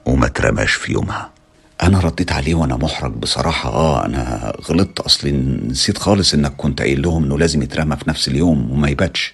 وما 0.05 0.25
اترماش 0.25 0.71
في 0.73 0.91
يومها. 0.91 1.31
أنا 1.83 1.99
رديت 1.99 2.31
عليه 2.31 2.55
وأنا 2.55 2.75
محرج 2.75 3.11
بصراحة. 3.11 3.69
آه 3.69 4.05
أنا 4.05 4.53
غلطت. 4.69 4.99
اصلي 4.99 5.31
نسيت 5.31 5.97
خالص 5.97 6.33
إنك 6.33 6.53
كنت 6.57 6.81
قايل 6.81 7.01
لهم 7.01 7.23
إنه 7.23 7.37
لازم 7.39 7.61
يترمى 7.61 7.95
في 7.97 8.09
نفس 8.09 8.27
اليوم 8.27 8.71
وما 8.71 8.89
يباتش. 8.89 9.33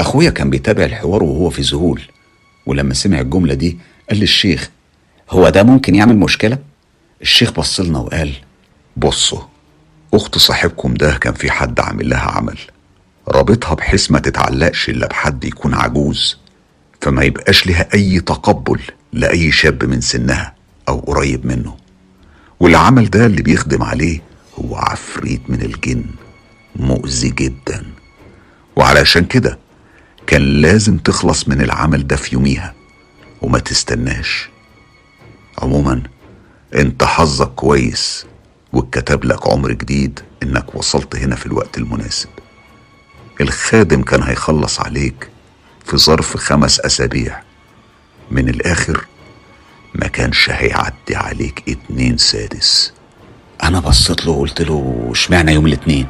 أخويا 0.00 0.30
كان 0.30 0.50
بيتابع 0.50 0.84
الحوار 0.84 1.22
وهو 1.22 1.50
في 1.50 1.62
ذهول 1.62 2.02
ولما 2.66 2.94
سمع 2.94 3.20
الجملة 3.20 3.54
دي 3.54 3.78
قال 4.10 4.18
للشيخ 4.18 4.70
هو 5.30 5.48
ده 5.48 5.62
ممكن 5.62 5.94
يعمل 5.94 6.16
مشكلة؟ 6.16 6.58
الشيخ 7.22 7.52
بص 7.52 7.80
لنا 7.80 7.98
وقال 7.98 8.32
بصوا 8.96 9.40
أخت 10.14 10.38
صاحبكم 10.38 10.94
ده 10.94 11.18
كان 11.18 11.34
في 11.34 11.50
حد 11.50 11.80
عامل 11.80 12.08
لها 12.08 12.20
عمل. 12.30 12.58
رابطها 13.28 13.74
بحيث 13.74 14.10
ما 14.10 14.18
تتعلقش 14.18 14.88
إلا 14.88 15.06
بحد 15.06 15.44
يكون 15.44 15.74
عجوز 15.74 16.38
فما 17.00 17.22
يبقاش 17.24 17.66
لها 17.66 17.94
أي 17.94 18.20
تقبل 18.20 18.80
لأي 19.12 19.52
شاب 19.52 19.84
من 19.84 20.00
سنها 20.00 20.54
أو 20.88 20.98
قريب 20.98 21.46
منه. 21.46 21.76
والعمل 22.60 23.10
ده 23.10 23.26
اللي 23.26 23.42
بيخدم 23.42 23.82
عليه 23.82 24.20
هو 24.58 24.76
عفريت 24.76 25.40
من 25.48 25.62
الجن 25.62 26.04
مؤذي 26.76 27.28
جدا. 27.30 27.86
وعلشان 28.76 29.24
كده 29.24 29.58
كان 30.26 30.42
لازم 30.42 30.98
تخلص 30.98 31.48
من 31.48 31.60
العمل 31.60 32.06
ده 32.06 32.16
في 32.16 32.34
يوميها 32.34 32.74
وما 33.42 33.58
تستناش. 33.58 34.48
عموما 35.58 36.02
أنت 36.74 37.04
حظك 37.04 37.48
كويس 37.54 38.26
واتكتب 38.72 39.24
لك 39.24 39.48
عمر 39.48 39.72
جديد 39.72 40.20
إنك 40.42 40.74
وصلت 40.74 41.16
هنا 41.16 41.36
في 41.36 41.46
الوقت 41.46 41.78
المناسب. 41.78 42.28
الخادم 43.42 44.02
كان 44.02 44.22
هيخلص 44.22 44.80
عليك 44.80 45.28
في 45.86 45.96
ظرف 45.96 46.36
خمس 46.36 46.80
أسابيع. 46.80 47.42
من 48.30 48.48
الآخر 48.48 49.06
ما 49.94 50.06
كانش 50.08 50.50
هيعدي 50.50 51.16
عليك 51.16 51.62
اتنين 51.68 52.16
سادس. 52.18 52.92
أنا 53.62 53.80
بصيت 53.80 54.26
له 54.26 54.32
وقلت 54.32 54.62
له 54.62 55.08
اشمعنى 55.12 55.52
يوم 55.52 55.66
الاثنين 55.66 56.06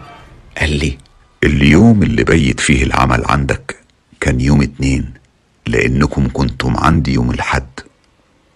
قال 0.59 0.71
لي 0.79 0.99
اليوم 1.45 2.03
اللي 2.03 2.25
بيت 2.25 2.61
فيه 2.61 2.85
العمل 2.85 3.23
عندك 3.27 3.77
كان 4.21 4.41
يوم 4.41 4.63
اتنين 4.63 5.15
لأنكم 5.67 6.29
كنتم 6.33 6.77
عندي 6.77 7.13
يوم 7.13 7.31
الحد 7.31 7.81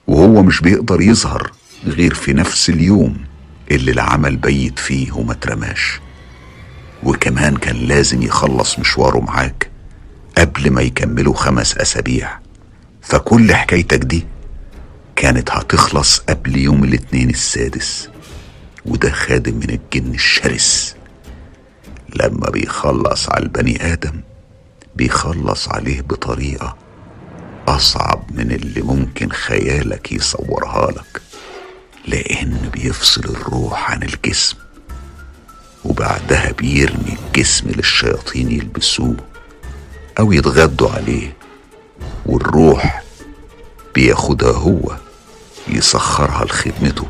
وهو 0.06 0.42
مش 0.42 0.60
بيقدر 0.60 1.00
يظهر 1.00 1.52
غير 1.86 2.14
في 2.14 2.32
نفس 2.32 2.70
اليوم 2.70 3.16
اللي 3.70 3.90
العمل 3.90 4.36
بيت 4.36 4.78
فيه 4.78 5.12
وما 5.12 5.32
اترماش. 5.32 6.00
وكمان 7.02 7.56
كان 7.56 7.76
لازم 7.76 8.22
يخلص 8.22 8.78
مشواره 8.78 9.18
معاك 9.20 9.70
قبل 10.38 10.70
ما 10.70 10.82
يكملوا 10.82 11.34
خمس 11.34 11.76
أسابيع. 11.76 12.38
فكل 13.02 13.54
حكايتك 13.54 13.98
دي 13.98 14.26
كانت 15.16 15.50
هتخلص 15.50 16.18
قبل 16.18 16.56
يوم 16.56 16.84
الاثنين 16.84 17.30
السادس 17.30 18.08
وده 18.86 19.10
خادم 19.10 19.54
من 19.54 19.70
الجن 19.70 20.14
الشرس. 20.14 20.96
لما 22.16 22.50
بيخلص 22.50 23.30
على 23.30 23.42
البني 23.44 23.92
آدم 23.92 24.20
بيخلص 24.96 25.68
عليه 25.68 26.00
بطريقة 26.00 26.76
أصعب 27.68 28.24
من 28.34 28.52
اللي 28.52 28.82
ممكن 28.82 29.28
خيالك 29.30 30.12
يصورها 30.12 30.90
لك 30.90 31.22
لأن 32.08 32.70
بيفصل 32.72 33.24
الروح 33.24 33.90
عن 33.90 34.02
الجسم. 34.02 34.56
وبعدها 35.86 36.52
بيرمي 36.52 37.16
الجسم 37.26 37.68
للشياطين 37.70 38.50
يلبسوه 38.52 39.16
أو 40.18 40.32
يتغدوا 40.32 40.90
عليه 40.90 41.36
والروح 42.26 43.02
بياخدها 43.94 44.52
هو 44.52 44.96
يسخرها 45.68 46.44
لخدمته. 46.44 47.06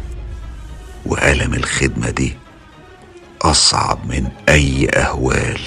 وألم 1.06 1.54
الخدمة 1.54 2.10
دي 2.10 2.34
أصعب 3.42 4.06
من 4.06 4.28
أي 4.48 4.88
أهوال. 4.88 5.60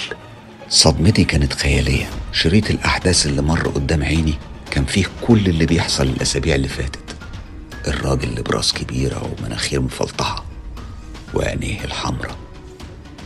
صدمتي 0.70 1.24
كانت 1.24 1.54
خيالية. 1.54 2.10
شريط 2.32 2.70
الأحداث 2.70 3.26
اللي 3.26 3.42
مر 3.42 3.68
قدام 3.68 4.04
عيني 4.04 4.34
كان 4.72 4.86
فيه 4.86 5.06
كل 5.28 5.48
اللي 5.48 5.66
بيحصل 5.66 6.04
الأسابيع 6.04 6.56
اللي 6.56 6.68
فاتت. 6.68 7.16
الراجل 7.88 8.30
اللي 8.30 8.42
براس 8.42 8.74
كبيرة 8.74 9.32
ومناخير 9.40 9.82
مفلطحة 9.82 10.46
وعينيه 11.34 11.84
الحمراء. 11.84 12.36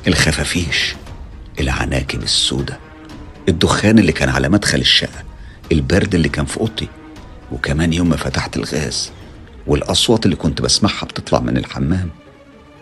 الخفافيش 0.08 0.96
العناكب 1.60 2.24
السودة 2.24 2.80
الدخان 3.50 4.00
اللي 4.00 4.12
كان 4.12 4.30
على 4.30 4.50
مدخل 4.50 4.80
الشقة 4.80 5.24
البرد 5.72 6.16
اللي 6.16 6.30
كان 6.30 6.46
في 6.46 6.60
أوضتي 6.60 6.88
وكمان 7.52 7.94
يوم 7.94 8.10
ما 8.10 8.16
فتحت 8.16 8.58
الغاز 8.58 9.12
والأصوات 9.68 10.26
اللي 10.26 10.36
كنت 10.36 10.62
بسمعها 10.62 11.06
بتطلع 11.06 11.40
من 11.40 11.58
الحمام 11.58 12.10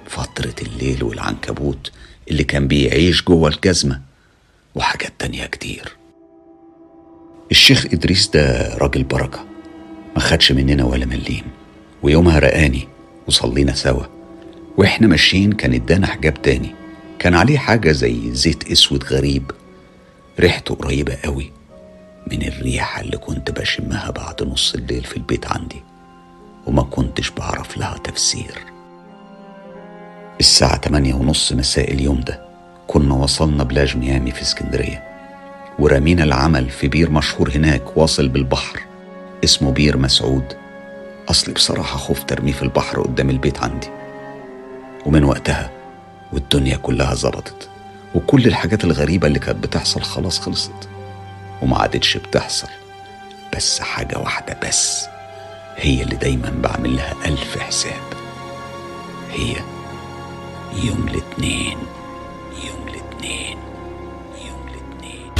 فترة 0.07 0.55
الليل 0.61 1.03
والعنكبوت 1.03 1.91
اللي 2.31 2.43
كان 2.43 2.67
بيعيش 2.67 3.23
جوه 3.23 3.49
الجزمة 3.49 4.01
وحاجات 4.75 5.13
تانية 5.19 5.45
كتير. 5.45 5.95
الشيخ 7.51 7.85
إدريس 7.85 8.27
ده 8.27 8.75
راجل 8.77 9.03
بركة 9.03 9.45
ما 10.15 10.21
خدش 10.21 10.51
مننا 10.51 10.83
ولا 10.83 11.05
مليم 11.05 11.43
ويومها 12.03 12.39
رقاني 12.39 12.87
وصلينا 13.27 13.73
سوا 13.73 14.03
وإحنا 14.77 15.07
ماشيين 15.07 15.51
كان 15.51 15.73
ادانا 15.73 16.07
حجاب 16.07 16.41
تاني. 16.41 16.75
كان 17.21 17.35
عليه 17.35 17.57
حاجة 17.57 17.91
زي 17.91 18.31
زيت 18.33 18.71
أسود 18.71 19.03
غريب. 19.03 19.51
ريحته 20.39 20.75
قريبة 20.75 21.17
قوي 21.23 21.51
من 22.31 22.41
الريحة 22.47 23.01
اللي 23.01 23.17
كنت 23.17 23.51
بشمها 23.51 24.11
بعد 24.11 24.43
نص 24.43 24.73
الليل 24.75 25.03
في 25.03 25.17
البيت 25.17 25.51
عندي 25.51 25.83
وما 26.67 26.83
كنتش 26.83 27.29
بعرف 27.29 27.77
لها 27.77 27.97
تفسير. 27.97 28.59
الساعة 30.39 30.77
تمانية 30.77 31.13
ونص 31.13 31.53
مساء 31.53 31.93
اليوم 31.93 32.19
ده 32.21 32.45
كنا 32.87 33.15
وصلنا 33.15 33.63
بلاج 33.63 33.97
ميامي 33.97 34.31
في 34.31 34.41
اسكندرية 34.41 35.03
ورمينا 35.79 36.23
العمل 36.23 36.69
في 36.69 36.87
بير 36.87 37.09
مشهور 37.11 37.51
هناك 37.55 37.97
واصل 37.97 38.27
بالبحر 38.27 38.79
اسمه 39.43 39.71
بير 39.71 39.97
مسعود. 39.97 40.53
أصلي 41.29 41.53
بصراحة 41.53 41.97
خفت 41.97 42.31
أرميه 42.31 42.53
في 42.53 42.63
البحر 42.63 43.01
قدام 43.01 43.29
البيت 43.29 43.63
عندي. 43.63 43.89
ومن 45.05 45.23
وقتها 45.23 45.80
والدنيا 46.33 46.77
كلها 46.77 47.13
ظبطت 47.13 47.69
وكل 48.15 48.47
الحاجات 48.47 48.83
الغريبة 48.83 49.27
اللي 49.27 49.39
كانت 49.39 49.63
بتحصل 49.63 50.01
خلاص 50.01 50.39
خلصت. 50.39 50.89
وما 51.61 51.77
عادتش 51.77 52.17
بتحصل. 52.17 52.67
بس 53.55 53.79
حاجة 53.79 54.17
واحدة 54.19 54.59
بس. 54.67 55.05
هي 55.75 56.03
اللي 56.03 56.15
دايما 56.15 56.49
بعمل 56.63 56.95
لها 56.95 57.13
ألف 57.25 57.57
حساب. 57.57 58.01
هي 59.31 59.55
يوم 60.83 61.07
الاثنين. 61.07 61.77
يوم 62.67 62.87
الاثنين. 62.87 63.57
يوم 64.47 64.61
الاثنين. 64.67 65.31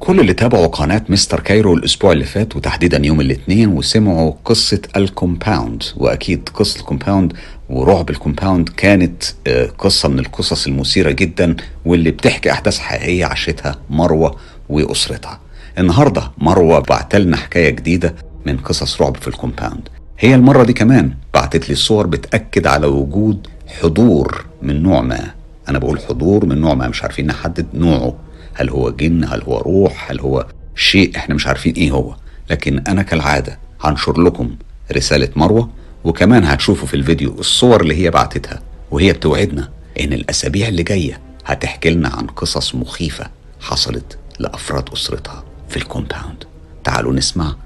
كل 0.00 0.20
اللي 0.20 0.34
تابعوا 0.34 0.66
قناة 0.66 1.04
Mister 1.08 1.40
Cairo 1.40 1.74
الأسبوع 1.74 2.12
اللي 2.12 2.24
فات 2.24 2.56
وتحديدا 2.56 3.06
يوم 3.06 3.20
الاثنين 3.20 3.68
وسمعوا 3.68 4.32
قصة 4.44 4.80
ال 4.96 5.05
compound. 5.05 5.82
وأكيد 5.96 6.48
قصة 6.54 6.80
ال 6.80 6.86
compound 6.86 7.32
ورعب 7.70 8.10
ال 8.10 8.16
compound 8.16 8.68
كانت 8.68 9.22
آه، 9.46 9.66
قصة 9.78 10.08
من 10.08 10.18
القصص 10.18 10.66
المثيرة 10.66 11.10
جدا 11.10 11.56
واللي 11.84 12.10
بتحكي 12.10 12.50
أحداث 12.52 12.78
حقيقية 12.78 13.24
عاشتها 13.24 13.76
مروة 13.90 14.36
وأسرتها. 14.68 15.40
النهاردة 15.78 16.30
مروة 16.38 16.78
بعتلنا 16.78 17.36
حكاية 17.36 17.70
جديدة 17.70 18.14
من 18.46 18.56
قصص 18.56 19.00
رعب 19.02 19.16
في 19.16 19.28
ال 19.28 19.34
compound. 19.34 19.88
هي 20.18 20.34
المرة 20.34 20.64
دي 20.64 20.72
كمان 20.72 21.14
بعتت 21.34 21.68
لي 21.68 21.74
صور 21.74 22.06
بتأكد 22.06 22.66
على 22.66 22.86
وجود 22.86 23.46
حضور 23.82 24.46
من 24.62 24.82
نوع 24.82 25.00
ما. 25.00 25.30
أنا 25.68 25.78
بقول 25.78 26.00
حضور 26.00 26.46
من 26.46 26.60
نوع 26.60 26.74
ما 26.74 26.88
مش 26.88 27.02
عارفين 27.02 27.26
نحدد 27.26 27.66
نوعه. 27.74 28.14
هل 28.54 28.70
هو 28.70 28.90
جن 28.90 29.24
هل 29.24 29.42
هو 29.42 29.58
روح 29.58 30.10
هل 30.10 30.20
هو 30.20 30.46
شيء 30.76 31.16
إحنا 31.16 31.34
مش 31.34 31.46
عارفين 31.46 31.74
إيه 31.74 31.90
هو. 31.90 32.14
لكن 32.50 32.78
أنا 32.78 33.02
كالعادة 33.02 33.58
هنشر 33.80 34.20
لكم 34.20 34.50
رسالة 34.96 35.28
مروة 35.36 35.68
وكمان 36.08 36.44
هتشوفوا 36.44 36.86
في 36.88 36.94
الفيديو 36.94 37.36
الصور 37.40 37.80
اللي 37.80 38.04
هي 38.04 38.10
بعتتها 38.10 38.60
وهي 38.90 39.12
بتوعدنا 39.12 39.68
إن 40.00 40.12
الأسابيع 40.12 40.68
اللي 40.68 40.82
جاية 40.82 41.20
هتحكي 41.46 41.90
لنا 41.90 42.08
عن 42.08 42.26
قصص 42.26 42.74
مخيفة 42.74 43.26
حصلت 43.60 44.18
لأفراد 44.38 44.88
أسرتها 44.92 45.44
في 45.68 45.76
الكومباوند. 45.76 46.44
تعالوا 46.84 47.12
نسمع 47.12 47.56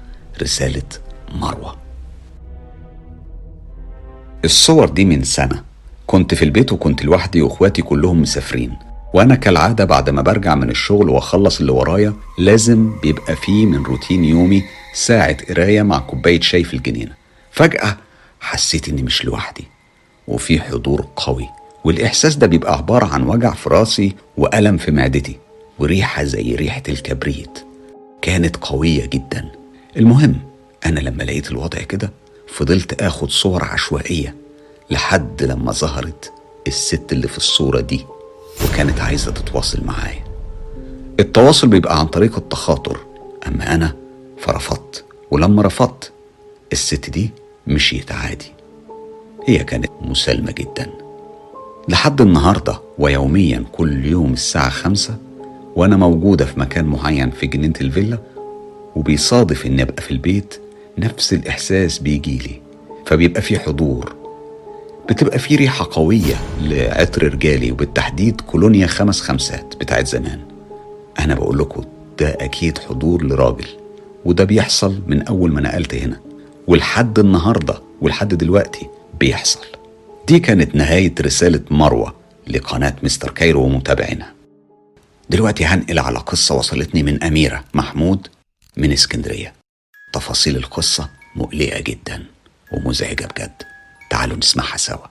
رسالة 0.41 0.81
مروة. 1.35 1.75
الصور 4.45 4.89
دي 4.89 5.05
من 5.05 5.23
سنة. 5.23 5.63
كنت 6.07 6.33
في 6.33 6.45
البيت 6.45 6.71
وكنت 6.71 7.05
لوحدي 7.05 7.41
وإخواتي 7.41 7.81
كلهم 7.81 8.21
مسافرين. 8.21 8.73
وأنا 9.13 9.35
كالعادة 9.35 9.85
بعد 9.85 10.09
ما 10.09 10.21
برجع 10.21 10.55
من 10.55 10.69
الشغل 10.69 11.09
وأخلص 11.09 11.59
اللي 11.59 11.71
ورايا 11.71 12.13
لازم 12.37 12.99
بيبقى 13.01 13.35
فيه 13.35 13.65
من 13.65 13.83
روتين 13.83 14.23
يومي 14.23 14.63
ساعة 14.93 15.37
قراية 15.49 15.81
مع 15.81 15.99
كوباية 15.99 16.41
شاي 16.41 16.63
في 16.63 16.73
الجنينة. 16.73 17.11
فجأة 17.51 17.97
حسيت 18.43 18.89
إني 18.89 19.03
مش 19.03 19.25
لوحدي 19.25 19.63
وفي 20.27 20.61
حضور 20.61 21.05
قوي 21.15 21.49
والإحساس 21.83 22.35
ده 22.35 22.47
بيبقى 22.47 22.77
عبارة 22.77 23.05
عن 23.05 23.23
وجع 23.27 23.53
في 23.53 23.69
راسي 23.69 24.15
وألم 24.37 24.77
في 24.77 24.91
معدتي 24.91 25.37
وريحة 25.79 26.23
زي 26.23 26.55
ريحة 26.55 26.83
الكبريت. 26.89 27.59
كانت 28.21 28.55
قوية 28.55 29.05
جدا. 29.05 29.51
المهم 29.97 30.35
أنا 30.85 30.99
لما 30.99 31.23
لقيت 31.23 31.51
الوضع 31.51 31.79
كده 31.79 32.11
فضلت 32.47 33.01
آخد 33.01 33.29
صور 33.29 33.63
عشوائية 33.63 34.35
لحد 34.89 35.43
لما 35.43 35.71
ظهرت 35.71 36.31
الست 36.67 37.11
اللي 37.11 37.27
في 37.27 37.37
الصورة 37.37 37.79
دي 37.81 38.05
وكانت 38.65 38.99
عايزة 38.99 39.31
تتواصل 39.31 39.83
معايا. 39.85 40.23
التواصل 41.19 41.67
بيبقى 41.67 41.99
عن 41.99 42.05
طريق 42.07 42.35
التخاطر 42.37 42.99
أما 43.47 43.75
أنا 43.75 43.95
فرفضت 44.37 45.05
ولما 45.31 45.61
رفضت 45.61 46.11
الست 46.73 47.09
دي 47.09 47.29
مشيت 47.67 48.11
عادي. 48.11 48.51
هي 49.47 49.57
كانت 49.63 49.91
مسالمة 50.01 50.51
جدا. 50.51 50.89
لحد 51.89 52.21
النهاردة 52.21 52.79
ويوميا 52.99 53.63
كل 53.71 54.05
يوم 54.05 54.33
الساعة 54.33 54.69
خمسة 54.69 55.17
وأنا 55.75 55.97
موجودة 55.97 56.45
في 56.45 56.59
مكان 56.59 56.85
معين 56.85 57.31
في 57.31 57.47
جنينة 57.47 57.73
الفيلا 57.81 58.17
وبيصادف 58.95 59.65
إني 59.65 59.81
أبقى 59.81 60.01
في 60.01 60.11
البيت 60.11 60.59
نفس 60.97 61.33
الإحساس 61.33 61.99
بيجيلي 61.99 62.61
فبيبقى 63.05 63.41
في 63.41 63.59
حضور. 63.59 64.15
بتبقى 65.09 65.39
في 65.39 65.55
ريحة 65.55 65.87
قوية 65.91 66.35
لعطر 66.61 67.33
رجالي 67.33 67.71
وبالتحديد 67.71 68.41
كولونيا 68.41 68.87
خمس 68.87 69.21
خمسات 69.21 69.75
بتاعت 69.79 70.07
زمان. 70.07 70.39
أنا 71.19 71.35
بقول 71.35 71.57
لكم 71.59 71.83
ده 72.19 72.27
أكيد 72.29 72.77
حضور 72.77 73.23
لراجل 73.25 73.67
وده 74.25 74.43
بيحصل 74.43 75.01
من 75.07 75.21
أول 75.21 75.51
ما 75.51 75.61
نقلت 75.61 75.95
هنا. 75.95 76.19
ولحد 76.67 77.19
النهاردة 77.19 77.81
ولحد 78.01 78.33
دلوقتي 78.33 78.87
بيحصل. 79.19 79.65
دي 80.27 80.39
كانت 80.39 80.75
نهاية 80.75 81.15
رسالة 81.21 81.61
مروة 81.71 82.15
لقناة 82.47 82.95
مستر 83.03 83.31
كايرو 83.31 83.63
ومتابعينها 83.63 84.33
دلوقتي 85.29 85.65
هنقل 85.65 85.99
على 85.99 86.19
قصة 86.19 86.55
وصلتني 86.55 87.03
من 87.03 87.23
أميرة 87.23 87.63
محمود 87.73 88.27
من 88.77 88.91
اسكندرية. 88.91 89.53
تفاصيل 90.13 90.57
القصة 90.57 91.09
مقلقة 91.35 91.79
جدا 91.79 92.25
ومزعجة 92.71 93.25
بجد. 93.25 93.63
تعالوا 94.09 94.37
نسمعها 94.37 94.77
سوا. 94.77 95.07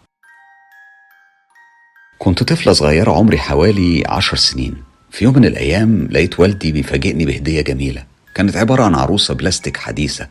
كنت 2.18 2.42
طفلة 2.42 2.72
صغيرة 2.72 3.12
عمري 3.12 3.38
حوالي 3.38 4.04
عشر 4.06 4.36
سنين. 4.36 4.82
في 5.10 5.24
يوم 5.24 5.38
من 5.38 5.44
الأيام 5.44 6.08
لقيت 6.10 6.40
والدي 6.40 6.72
بيفاجئني 6.72 7.24
بهدية 7.26 7.60
جميلة. 7.60 8.04
كانت 8.34 8.56
عبارة 8.56 8.84
عن 8.84 8.94
عروسة 8.94 9.34
بلاستيك 9.34 9.76
حديثة. 9.76 10.28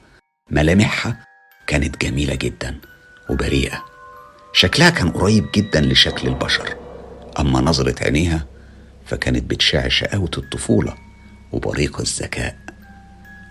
ملامحها 0.52 1.18
كانت 1.68 2.02
جميلة 2.02 2.36
جدا 2.36 2.76
وبريئة. 3.30 3.86
شكلها 4.54 4.90
كان 4.90 5.10
قريب 5.10 5.46
جدا 5.56 5.82
لشكل 5.82 6.28
البشر. 6.28 6.76
أما 7.40 7.62
نظرة 7.62 8.04
عينيها 8.04 8.46
فكانت 9.06 9.50
بتشع 9.50 9.88
شقاوة 9.88 10.32
الطفولة 10.38 10.94
وبريق 11.52 12.00
الذكاء. 12.00 12.56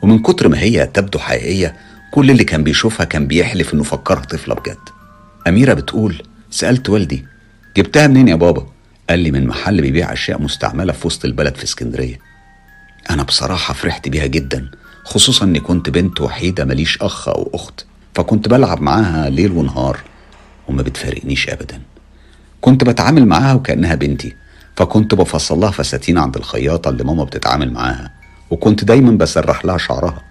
ومن 0.03 0.19
كتر 0.19 0.49
ما 0.49 0.59
هي 0.59 0.87
تبدو 0.87 1.19
حقيقية 1.19 1.77
كل 2.13 2.31
اللي 2.31 2.45
كان 2.45 2.65
بيشوفها 2.65 3.07
كان 3.07 3.27
بيحلف 3.27 3.75
إنه 3.75 3.83
فكرها 3.83 4.21
طفلة 4.21 4.55
بجد. 4.55 4.89
أميرة 5.49 5.75
بتقول 5.75 6.23
سألت 6.51 6.89
والدي 6.89 7.25
جبتها 7.77 8.07
منين 8.07 8.29
يا 8.29 8.35
بابا؟ 8.35 8.67
قال 9.11 9.19
لي 9.19 9.31
من 9.31 9.47
محل 9.47 9.81
بيبيع 9.81 10.13
أشياء 10.13 10.43
مستعملة 10.43 10.93
في 10.93 11.07
وسط 11.07 11.25
البلد 11.25 11.55
في 11.57 11.65
اسكندرية. 11.65 12.19
أنا 13.11 13.23
بصراحة 13.23 13.75
فرحت 13.75 14.09
بيها 14.09 14.27
جدا 14.27 14.71
خصوصا 15.05 15.45
إني 15.45 15.61
كنت 15.61 15.91
بنت 15.91 16.21
وحيدة 16.21 16.65
ماليش 16.65 16.99
أخ 17.03 17.29
أو 17.29 17.51
أخت 17.55 17.85
فكنت 18.15 18.49
بلعب 18.49 18.81
معاها 18.83 19.31
ليل 19.31 19.53
ونهار 19.53 20.01
وما 20.69 20.83
بتفارقنيش 20.83 21.49
أبدا. 21.49 21.81
كنت 22.61 22.85
بتعامل 22.85 23.27
معاها 23.27 23.55
وكأنها 23.55 23.95
بنتي 23.95 24.37
فكنت 24.77 25.15
بفصل 25.15 25.61
لها 25.61 25.71
فساتين 25.71 26.19
عند 26.19 26.37
الخياطة 26.37 26.89
اللي 26.89 27.05
ماما 27.05 27.25
بتتعامل 27.25 27.73
معاها 27.73 28.11
وكنت 28.51 28.85
دايما 28.85 29.11
بسرح 29.11 29.65
لها 29.65 29.79
شعرها. 29.79 30.23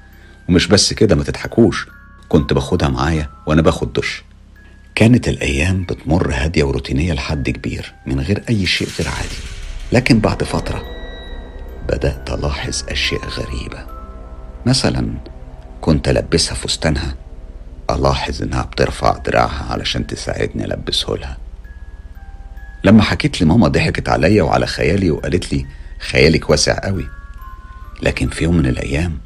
ومش 0.49 0.67
بس 0.67 0.93
كده 0.93 1.15
ما 1.15 1.23
تضحكوش 1.23 1.87
كنت 2.29 2.53
باخدها 2.53 2.89
معايا 2.89 3.29
وأنا 3.47 3.61
باخد 3.61 3.93
دش. 3.93 4.23
كانت 4.95 5.27
الأيام 5.27 5.83
بتمر 5.83 6.33
هادية 6.33 6.63
وروتينية 6.63 7.13
لحد 7.13 7.49
كبير 7.49 7.93
من 8.05 8.19
غير 8.19 8.43
أي 8.49 8.65
شيء 8.65 8.87
غير 8.99 9.07
عادي. 9.07 9.39
لكن 9.91 10.19
بعد 10.19 10.43
فترة 10.43 10.83
بدأت 11.89 12.29
ألاحظ 12.31 12.83
أشياء 12.89 13.27
غريبة. 13.27 13.98
مثلا 14.65 15.13
كنت 15.81 16.07
ألبسها 16.07 16.55
فستانها. 16.55 17.15
الاحظ 17.89 18.41
انها 18.41 18.63
بترفع 18.63 19.17
دراعها 19.17 19.73
علشان 19.73 20.07
تساعدني 20.07 20.65
ألبسه 20.65 21.13
لها. 21.13 21.37
لما 22.83 23.01
حكيت 23.01 23.41
لماما 23.41 23.67
ضحكت 23.67 24.09
عليا 24.09 24.43
وعلى 24.43 24.67
خيالي 24.67 25.11
وقالت 25.11 25.53
لي 25.53 25.65
خيالك 25.99 26.49
واسع 26.49 26.79
قوي. 26.83 27.07
لكن 28.01 28.27
في 28.27 28.43
يوم 28.43 28.57
من 28.57 28.65
الأيام 28.65 29.17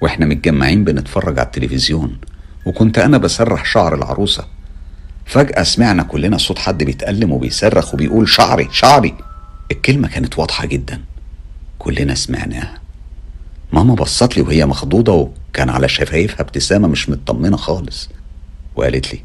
وإحنا 0.00 0.26
متجمعين 0.26 0.84
بنتفرج 0.84 1.38
على 1.38 1.46
التلفزيون 1.46 2.18
وكنت 2.66 2.98
أنا 2.98 3.18
بسرح 3.18 3.64
شعر 3.64 3.94
العروسة. 3.94 4.44
فجأة 5.26 5.62
سمعنا 5.62 6.02
كلنا 6.02 6.38
صوت 6.38 6.58
حد 6.58 6.84
بيتألم 6.84 7.32
وبيصرخ 7.32 7.94
وبيقول 7.94 8.28
شعري 8.28 8.68
شعري. 8.72 9.14
الكلمة 9.70 10.08
كانت 10.08 10.38
واضحة 10.38 10.66
جدا. 10.66 11.00
كلنا 11.78 12.14
سمعناها. 12.14 12.83
ماما 13.74 13.94
بصت 13.94 14.36
لي 14.36 14.42
وهي 14.42 14.66
مخضوضة 14.66 15.12
وكان 15.12 15.70
على 15.70 15.88
شفايفها 15.88 16.40
ابتسامة 16.40 16.88
مش 16.88 17.08
مطمنة 17.08 17.56
خالص. 17.56 18.08
وقالت 18.76 19.12
لي 19.14 19.20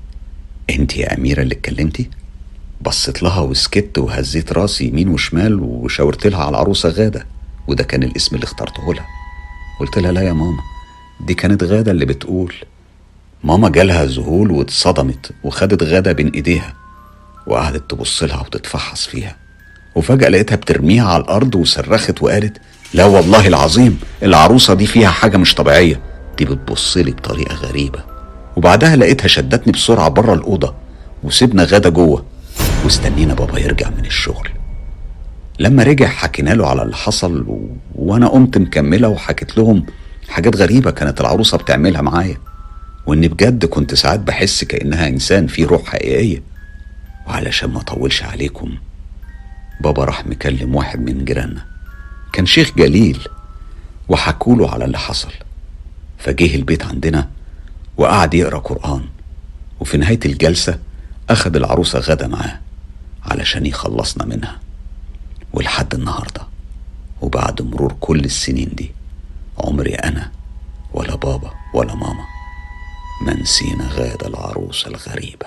أنت 0.69 0.97
يا 0.97 1.17
أميرة 1.17 1.41
اللي 1.41 1.55
اتكلمتي؟ 1.55 2.09
بصيت 2.81 3.23
لها 3.23 3.39
وسكت 3.39 3.97
وهزيت 3.97 4.53
راسي 4.53 4.87
يمين 4.87 5.07
وشمال 5.09 5.59
وشاورت 5.59 6.27
لها 6.27 6.39
على 6.39 6.49
العروسه 6.49 6.89
غادة 6.89 7.25
وده 7.67 7.83
كان 7.83 8.03
الاسم 8.03 8.35
اللي 8.35 8.43
اخترته 8.43 8.93
لها. 8.93 9.05
قلت 9.79 9.97
لها 9.97 10.11
لا 10.11 10.21
يا 10.21 10.33
ماما 10.33 10.59
دي 11.27 11.33
كانت 11.33 11.63
غادة 11.63 11.91
اللي 11.91 12.05
بتقول. 12.05 12.53
ماما 13.43 13.69
جالها 13.69 14.05
ذهول 14.05 14.51
واتصدمت 14.51 15.31
وخدت 15.43 15.83
غادة 15.83 16.11
بين 16.11 16.27
ايديها 16.29 16.73
وقعدت 17.47 17.91
تبص 17.91 18.23
لها 18.23 18.39
وتتفحص 18.41 19.05
فيها. 19.05 19.35
وفجأة 19.95 20.29
لقيتها 20.29 20.55
بترميها 20.55 21.09
على 21.09 21.23
الأرض 21.23 21.55
وصرخت 21.55 22.21
وقالت 22.21 22.57
لا 22.93 23.05
والله 23.05 23.47
العظيم 23.47 23.99
العروسة 24.23 24.73
دي 24.73 24.85
فيها 24.87 25.09
حاجة 25.09 25.37
مش 25.37 25.55
طبيعية. 25.55 25.99
دي 26.37 26.45
بتبص 26.45 26.97
لي 26.97 27.11
بطريقة 27.11 27.55
غريبة. 27.55 28.03
وبعدها 28.55 28.95
لقيتها 28.95 29.27
شدتني 29.27 29.73
بسرعة 29.73 30.09
بره 30.09 30.33
الأوضة 30.33 30.75
وسيبنا 31.23 31.63
غادة 31.63 31.89
جوه. 31.89 32.25
واستنينا 32.83 33.33
بابا 33.33 33.59
يرجع 33.59 33.89
من 33.89 34.05
الشغل. 34.05 34.49
لما 35.59 35.83
رجع 35.83 36.07
حكينا 36.07 36.49
له 36.49 36.67
على 36.67 36.81
اللي 36.83 36.95
حصل 36.95 37.41
و... 37.41 37.69
وأنا 37.95 38.27
قمت 38.27 38.57
مكملة 38.57 39.07
وحكيت 39.07 39.57
لهم 39.57 39.85
حاجات 40.29 40.55
غريبة 40.55 40.91
كانت 40.91 41.21
العروسة 41.21 41.57
بتعملها 41.57 42.01
معايا. 42.01 42.37
وإني 43.05 43.27
بجد 43.27 43.65
كنت 43.65 43.93
ساعات 43.93 44.19
بحس 44.19 44.63
كأنها 44.63 45.07
إنسان 45.07 45.47
فيه 45.47 45.65
روح 45.65 45.85
حقيقية. 45.85 46.43
وعلشان 47.27 47.69
ما 47.69 47.81
أطولش 47.81 48.23
عليكم 48.23 48.71
بابا 49.81 50.03
راح 50.05 50.27
مكلم 50.27 50.75
واحد 50.75 51.01
من 51.01 51.25
جيراننا. 51.25 51.68
كان 52.33 52.45
شيخ 52.45 52.71
جليل 52.77 53.27
وحكوله 54.09 54.71
على 54.71 54.85
اللي 54.85 54.97
حصل. 54.97 55.31
فجه 56.17 56.55
البيت 56.55 56.85
عندنا 56.85 57.29
وقعد 57.97 58.33
يقرأ 58.33 58.59
قرآن. 58.59 59.05
وفي 59.79 59.97
نهاية 59.97 60.19
الجلسة 60.25 60.79
اخد 61.29 61.55
العروسة 61.55 61.99
غدا 61.99 62.27
معاه 62.27 62.59
علشان 63.25 63.65
يخلصنا 63.65 64.25
منها. 64.25 64.59
ولحد 65.53 65.93
النهارده 65.93 66.41
وبعد 67.21 67.61
مرور 67.61 67.95
كل 67.99 68.19
السنين 68.25 68.69
دي 68.73 68.91
عمري 69.57 69.95
أنا 69.95 70.31
ولا 70.93 71.15
بابا 71.15 71.51
ولا 71.73 71.95
ماما 71.95 72.25
ما 73.25 73.33
نسينا 73.33 73.89
غادة 73.91 74.27
العروسة 74.27 74.87
الغريبة. 74.87 75.45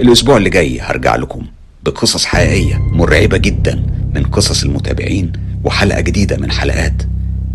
الأسبوع 0.00 0.36
اللي 0.36 0.50
جاي 0.50 0.80
هرجع 0.80 1.16
لكم 1.16 1.46
بقصص 1.82 2.24
حقيقية 2.24 2.78
مرعبة 2.78 3.36
جدا. 3.36 3.95
من 4.16 4.24
قصص 4.24 4.62
المتابعين 4.64 5.32
وحلقة 5.64 6.00
جديدة 6.00 6.36
من 6.36 6.50
حلقات 6.50 7.02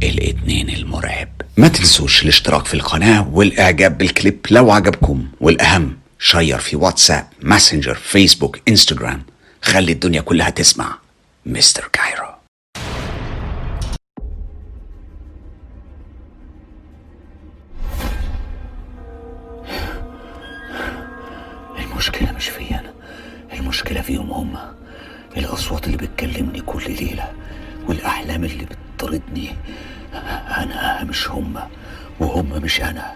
الاتنين 0.03 0.69
المرعب. 0.69 1.27
ما 1.57 1.67
تنسوش 1.67 2.23
الاشتراك 2.23 2.65
في 2.65 2.73
القناة 2.73 3.29
والإعجاب 3.33 3.97
بالكليب 3.97 4.39
لو 4.51 4.71
عجبكم 4.71 5.27
والأهم 5.39 5.97
share 6.19 6.59
في 6.59 6.75
واتساب 6.75 7.27
ماسنجر 7.41 7.95
فيسبوك 7.95 8.59
إنستجرام. 8.67 9.23
خلي 9.61 9.91
الدنيا 9.91 10.21
كلها 10.21 10.49
تسمع 10.49 10.97
مستر 11.45 11.89
كايرو. 11.93 12.27
المشكلة 21.79 22.31
مش 22.31 22.49
فيا 22.49 22.79
أنا. 22.79 22.93
المشكلة 23.59 24.01
فيهم 24.01 24.31
هما 24.31 24.70
الأصوات 25.37 25.85
اللي 25.87 25.97
بتكلمني 25.97 26.61
كل 26.61 26.83
ليلة 26.83 27.31
والأحلام 27.87 28.43
اللي 28.43 28.65
بتطردني 28.65 29.55
أنا 30.57 31.03
مش 31.03 31.29
هما 31.29 31.67
وهم 32.19 32.49
مش 32.49 32.81
أنا 32.81 33.11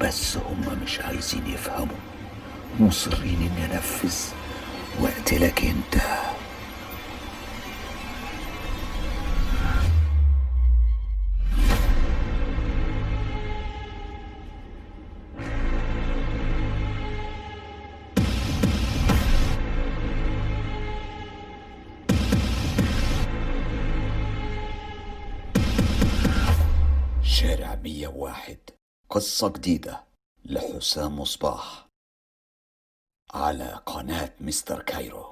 بس 0.00 0.36
هما 0.36 0.76
مش 0.84 1.00
عايزين 1.00 1.42
يفهموا. 1.46 1.96
مصرين 2.80 3.50
إني 3.56 3.74
أنفذ 3.74 4.14
واقتلك 5.00 5.62
أنت. 5.64 6.02
101 28.02 28.58
قصة 29.10 29.48
جديدة 29.48 30.04
لحسام 30.44 31.20
مصباح. 31.20 31.88
على 33.34 33.82
قناة 33.86 34.32
مستر 34.40 34.82
كايرو. 34.82 35.31